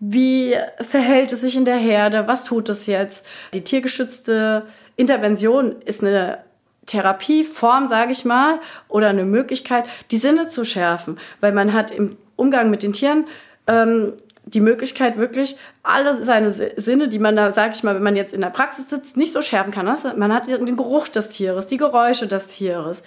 [0.00, 3.24] wie verhält es sich in der Herde, was tut es jetzt.
[3.52, 4.64] Die tiergeschützte
[4.96, 6.38] Intervention ist eine
[6.86, 8.58] Therapieform, sage ich mal,
[8.88, 13.26] oder eine Möglichkeit, die Sinne zu schärfen, weil man hat im Umgang mit den Tieren
[13.66, 14.14] ähm,
[14.44, 18.34] die Möglichkeit wirklich alle seine Sinne, die man da, sage ich mal, wenn man jetzt
[18.34, 19.86] in der Praxis sitzt, nicht so schärfen kann.
[19.86, 23.02] Also man hat den Geruch des Tieres, die Geräusche des Tieres.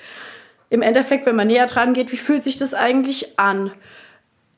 [0.70, 3.72] Im Endeffekt, wenn man näher dran geht, wie fühlt sich das eigentlich an?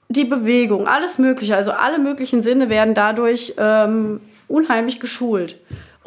[0.10, 5.58] Die Bewegung, alles Mögliche, also alle möglichen Sinne werden dadurch ähm, unheimlich geschult.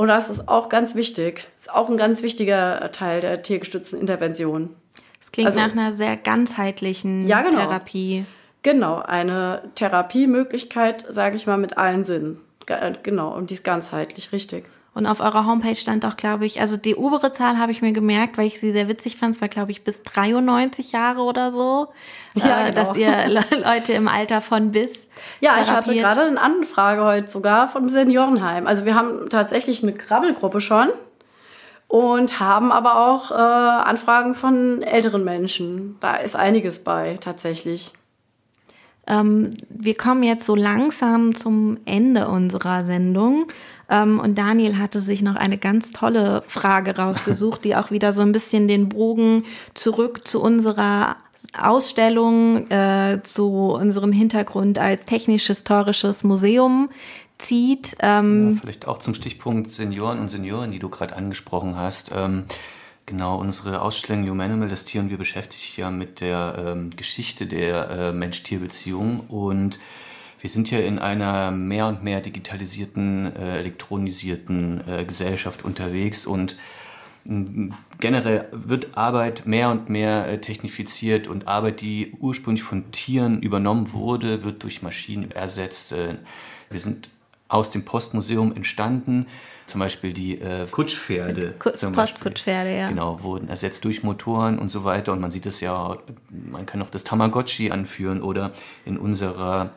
[0.01, 1.47] Und das ist auch ganz wichtig.
[1.57, 4.71] Das ist auch ein ganz wichtiger Teil der tiergestützten Intervention.
[5.19, 7.59] Das klingt also, nach einer sehr ganzheitlichen ja, genau.
[7.59, 8.25] Therapie.
[8.63, 12.41] Genau, eine Therapiemöglichkeit, sage ich mal, mit allen Sinnen.
[13.03, 14.65] Genau, und die ist ganzheitlich, richtig.
[15.01, 17.93] Und auf eurer Homepage stand auch, glaube ich, also die obere Zahl habe ich mir
[17.93, 19.35] gemerkt, weil ich sie sehr witzig fand.
[19.35, 21.89] Es war, glaube ich, bis 93 Jahre oder so.
[22.35, 22.85] Ja, äh, genau.
[22.85, 23.11] Dass ihr
[23.65, 25.09] Leute im Alter von bis.
[25.41, 25.67] Ja, therapiert.
[25.67, 28.67] ich hatte gerade eine Anfrage heute sogar vom Seniorenheim.
[28.67, 30.91] Also wir haben tatsächlich eine Krabbelgruppe schon
[31.89, 35.97] und haben aber auch äh, Anfragen von älteren Menschen.
[36.01, 37.95] Da ist einiges bei, tatsächlich.
[39.07, 43.47] Ähm, wir kommen jetzt so langsam zum Ende unserer Sendung.
[43.89, 48.23] Ähm, und Daniel hatte sich noch eine ganz tolle Frage rausgesucht, die auch wieder so
[48.23, 49.45] ein bisschen den Bogen
[49.75, 51.17] zurück zu unserer
[51.59, 56.91] Ausstellung, äh, zu unserem Hintergrund als technisch-historisches Museum
[57.39, 57.97] zieht.
[58.01, 62.13] Ähm, ja, vielleicht auch zum Stichpunkt Senioren und Senioren, die du gerade angesprochen hast.
[62.15, 62.45] Ähm,
[63.07, 67.47] genau, unsere Ausstellung Humanimal, das Tier und wir beschäftigt sich ja mit der ähm, Geschichte
[67.47, 69.79] der äh, Mensch-Tier-Beziehung und
[70.41, 76.57] wir sind ja in einer mehr und mehr digitalisierten, äh, elektronisierten äh, Gesellschaft unterwegs und
[77.25, 83.93] generell wird Arbeit mehr und mehr äh, technifiziert und Arbeit, die ursprünglich von Tieren übernommen
[83.93, 85.93] wurde, wird durch Maschinen ersetzt.
[85.93, 86.17] Äh,
[86.71, 87.11] wir sind
[87.49, 89.27] aus dem Postmuseum entstanden.
[89.71, 91.55] Zum Beispiel die äh, Kutschpferde.
[91.93, 92.89] Postkutschpferde, ja.
[92.89, 95.13] Genau, wurden ersetzt durch Motoren und so weiter.
[95.13, 95.97] Und man sieht es ja,
[96.29, 98.51] man kann auch das Tamagotchi anführen oder
[98.85, 99.71] in unserer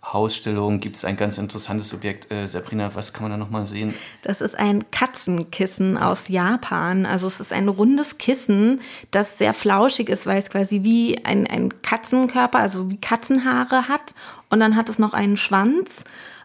[0.00, 2.32] Ausstellung gibt es ein ganz interessantes Objekt.
[2.32, 3.94] Äh, Sabrina, was kann man da nochmal sehen?
[4.22, 7.06] Das ist ein Katzenkissen aus Japan.
[7.06, 8.80] Also es ist ein rundes Kissen,
[9.10, 14.14] das sehr flauschig ist, weil es quasi wie ein, ein Katzenkörper, also wie Katzenhaare hat.
[14.50, 16.04] Und dann hat es noch einen Schwanz.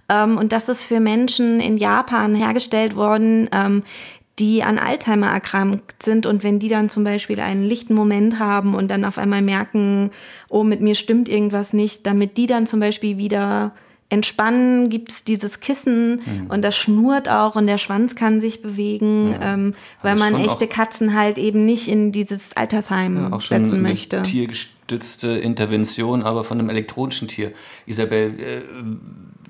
[0.09, 3.83] Ähm, und das ist für Menschen in Japan hergestellt worden, ähm,
[4.39, 8.73] die an Alzheimer erkrankt sind und wenn die dann zum Beispiel einen lichten Moment haben
[8.73, 10.11] und dann auf einmal merken,
[10.49, 13.73] oh, mit mir stimmt irgendwas nicht, damit die dann zum Beispiel wieder
[14.09, 16.47] entspannen, gibt es dieses Kissen mhm.
[16.49, 19.53] und das schnurrt auch und der Schwanz kann sich bewegen, ja.
[19.53, 24.21] ähm, weil man echte Katzen halt eben nicht in dieses Altersheim ja, setzen möchte.
[24.23, 27.53] Tiergestützte Intervention, aber von einem elektronischen Tier.
[27.85, 28.61] Isabel, äh,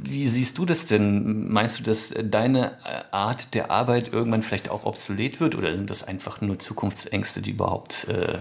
[0.03, 1.51] wie siehst du das denn?
[1.51, 5.89] Meinst du, dass deine äh, Art der Arbeit irgendwann vielleicht auch obsolet wird oder sind
[5.89, 8.39] das einfach nur Zukunftsängste, die überhaupt äh,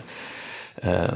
[0.86, 1.12] äh,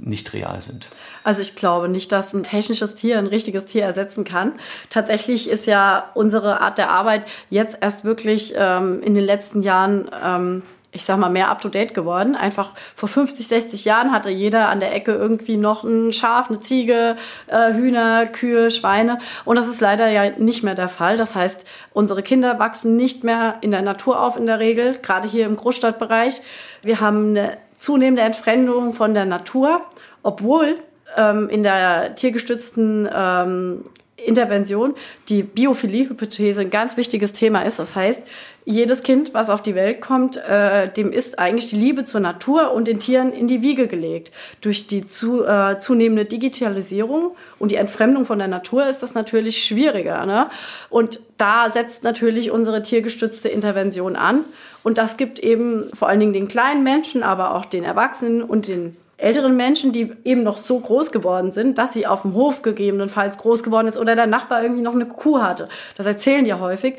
[0.00, 0.88] nicht real sind?
[1.22, 4.52] Also ich glaube nicht, dass ein technisches Tier ein richtiges Tier ersetzen kann.
[4.90, 10.10] Tatsächlich ist ja unsere Art der Arbeit jetzt erst wirklich ähm, in den letzten Jahren
[10.22, 12.34] ähm, ich sag mal, mehr up-to-date geworden.
[12.34, 16.60] Einfach vor 50, 60 Jahren hatte jeder an der Ecke irgendwie noch ein Schaf, eine
[16.60, 17.16] Ziege,
[17.46, 19.18] äh, Hühner, Kühe, Schweine.
[19.44, 21.18] Und das ist leider ja nicht mehr der Fall.
[21.18, 25.28] Das heißt, unsere Kinder wachsen nicht mehr in der Natur auf in der Regel, gerade
[25.28, 26.40] hier im Großstadtbereich.
[26.82, 29.82] Wir haben eine zunehmende Entfremdung von der Natur,
[30.22, 30.78] obwohl
[31.16, 33.84] ähm, in der tiergestützten ähm,
[34.24, 34.94] Intervention
[35.28, 37.78] die Biophilie-Hypothese ein ganz wichtiges Thema ist.
[37.78, 38.26] Das heißt,
[38.64, 42.72] jedes Kind, was auf die Welt kommt, äh, dem ist eigentlich die Liebe zur Natur
[42.72, 44.30] und den Tieren in die Wiege gelegt.
[44.60, 49.64] Durch die zu, äh, zunehmende Digitalisierung und die Entfremdung von der Natur ist das natürlich
[49.64, 50.26] schwieriger.
[50.26, 50.50] Ne?
[50.90, 54.44] Und da setzt natürlich unsere tiergestützte Intervention an.
[54.82, 58.68] Und das gibt eben vor allen Dingen den kleinen Menschen, aber auch den Erwachsenen und
[58.68, 62.62] den älteren Menschen, die eben noch so groß geworden sind, dass sie auf dem Hof
[62.62, 65.68] gegebenenfalls groß geworden ist oder der Nachbar irgendwie noch eine Kuh hatte.
[65.96, 66.96] Das erzählen die ja häufig.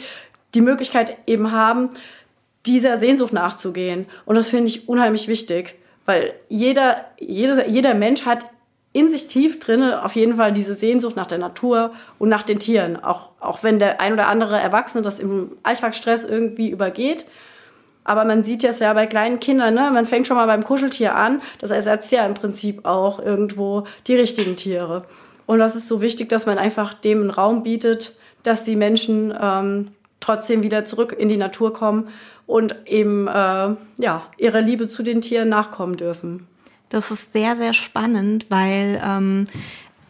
[0.54, 1.90] Die Möglichkeit eben haben,
[2.66, 4.06] dieser Sehnsucht nachzugehen.
[4.26, 8.46] Und das finde ich unheimlich wichtig, weil jeder, jeder, jeder Mensch hat
[8.92, 12.60] in sich tief drin auf jeden Fall diese Sehnsucht nach der Natur und nach den
[12.60, 13.02] Tieren.
[13.02, 17.26] Auch, auch wenn der ein oder andere Erwachsene das im Alltagsstress irgendwie übergeht.
[18.04, 19.92] Aber man sieht es ja bei kleinen Kindern, ne?
[19.94, 21.42] man fängt schon mal beim Kuscheltier an.
[21.60, 25.06] Das ersetzt ja im Prinzip auch irgendwo die richtigen Tiere.
[25.46, 29.34] Und das ist so wichtig, dass man einfach dem einen Raum bietet, dass die Menschen
[29.40, 29.90] ähm,
[30.20, 32.10] trotzdem wieder zurück in die Natur kommen
[32.46, 36.48] und eben äh, ja, ihrer Liebe zu den Tieren nachkommen dürfen.
[36.90, 39.46] Das ist sehr, sehr spannend, weil ähm,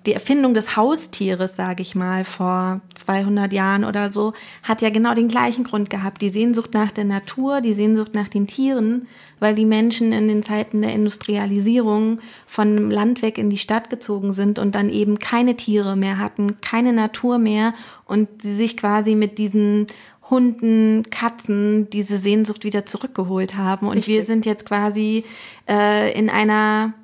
[0.10, 4.34] die Erfindung des Haustieres, sage ich mal, vor 200 Jahren oder so,
[4.64, 6.24] hat ja genau den gleichen Grund gehabt.
[6.24, 9.08] Die Sehnsucht nach der Natur, die Sehnsucht nach den Tieren,
[9.40, 14.34] weil die Menschen in den Zeiten der Industrialisierung von Land weg in die Stadt gezogen
[14.34, 19.14] sind und dann eben keine Tiere mehr hatten, keine Natur mehr und sie sich quasi
[19.14, 19.86] mit diesen
[20.32, 23.86] Hunden, Katzen diese Sehnsucht wieder zurückgeholt haben.
[23.88, 24.18] Und Richtig.
[24.18, 25.24] wir sind jetzt quasi
[25.70, 26.96] äh, in einer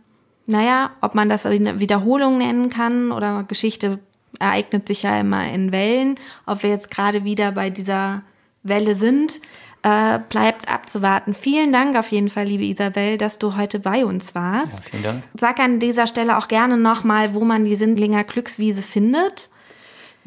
[0.46, 4.00] naja, ob man das eine Wiederholung nennen kann oder Geschichte
[4.40, 6.16] ereignet sich ja immer in Wellen.
[6.46, 8.22] Ob wir jetzt gerade wieder bei dieser
[8.64, 9.40] Welle sind,
[9.84, 11.34] äh, bleibt abzuwarten.
[11.34, 14.74] Vielen Dank auf jeden Fall, liebe Isabel, dass du heute bei uns warst.
[14.74, 15.24] Ja, vielen Dank.
[15.36, 19.50] Sag an dieser Stelle auch gerne nochmal, wo man die Sindlinger Glückswiese findet.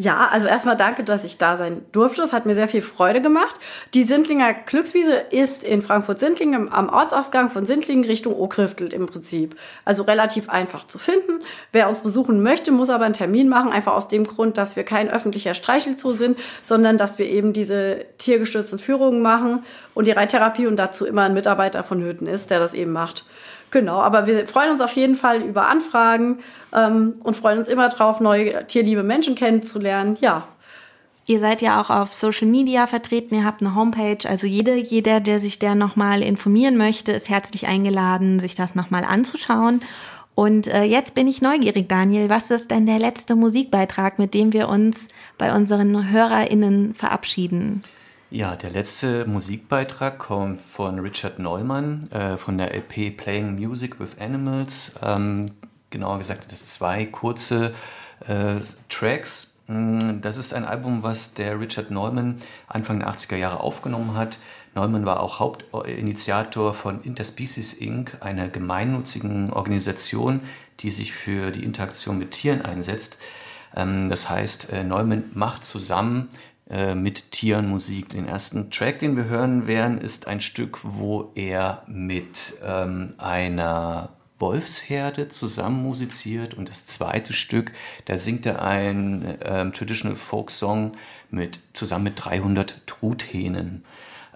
[0.01, 2.23] Ja, also erstmal danke, dass ich da sein durfte.
[2.23, 3.57] Es hat mir sehr viel Freude gemacht.
[3.95, 9.57] Die Sindlinger Glückswiese ist in Frankfurt-Sindlingen am Ortsausgang von Sindlingen Richtung Okriftel im Prinzip.
[9.85, 11.41] Also relativ einfach zu finden.
[11.73, 14.85] Wer uns besuchen möchte, muss aber einen Termin machen, einfach aus dem Grund, dass wir
[14.85, 20.69] kein öffentlicher Streichelzoo sind, sondern dass wir eben diese tiergestützten Führungen machen und die Reittherapie
[20.69, 23.25] und dazu immer ein Mitarbeiter von Hütten ist, der das eben macht.
[23.71, 26.39] Genau, aber wir freuen uns auf jeden Fall über Anfragen
[26.75, 30.17] ähm, und freuen uns immer drauf, neue tierliebe Menschen kennenzulernen.
[30.21, 30.49] Ja.
[31.27, 35.21] Ihr seid ja auch auf Social Media vertreten, ihr habt eine Homepage, also jeder, jeder,
[35.21, 39.83] der sich da nochmal informieren möchte, ist herzlich eingeladen, sich das nochmal anzuschauen.
[40.35, 42.31] Und äh, jetzt bin ich neugierig, Daniel.
[42.31, 44.97] Was ist denn der letzte Musikbeitrag, mit dem wir uns
[45.37, 47.83] bei unseren HörerInnen verabschieden?
[48.31, 54.19] Ja, der letzte Musikbeitrag kommt von Richard Neumann äh, von der LP Playing Music with
[54.21, 54.93] Animals.
[55.03, 55.47] Ähm,
[55.89, 57.73] genauer gesagt, das sind zwei kurze
[58.27, 58.57] äh,
[58.91, 59.55] Tracks.
[59.67, 64.39] Mm, das ist ein Album, was der Richard Neumann Anfang der 80er Jahre aufgenommen hat.
[64.75, 70.43] Neumann war auch Hauptinitiator von Interspecies Inc., einer gemeinnützigen Organisation,
[70.81, 73.17] die sich für die Interaktion mit Tieren einsetzt.
[73.75, 76.29] Ähm, das heißt, äh, Neumann macht zusammen
[76.71, 78.11] äh, mit Tieren Musik.
[78.11, 84.11] Den ersten Track, den wir hören werden, ist ein Stück, wo er mit ähm, einer
[84.39, 87.73] Wolfsherde zusammen musiziert und das zweite Stück,
[88.05, 90.93] da singt er ein ähm, Traditional Folk Song
[91.31, 93.85] mit, zusammen mit 300 Truthähnen.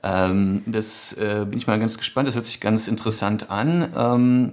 [0.02, 3.92] Ähm, das äh, bin ich mal ganz gespannt, das hört sich ganz interessant an.
[3.96, 4.52] Ähm,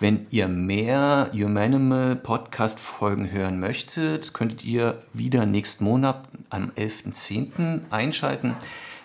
[0.00, 7.80] wenn ihr mehr Humanimal Podcast Folgen hören möchtet, könntet ihr wieder nächsten Monat am 11.10.
[7.90, 8.56] einschalten.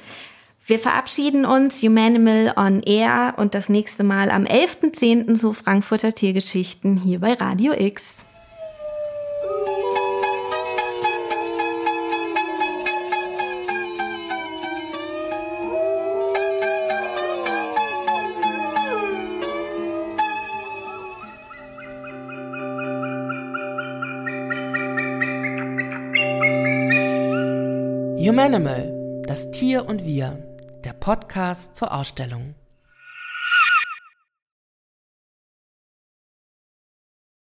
[0.67, 5.35] wir verabschieden uns, Humanimal on Air und das nächste Mal am 11.10.
[5.35, 8.22] zu Frankfurter Tiergeschichten hier bei Radio X.
[28.25, 30.39] Humanimal, das Tier und wir,
[30.85, 32.55] der Podcast zur Ausstellung.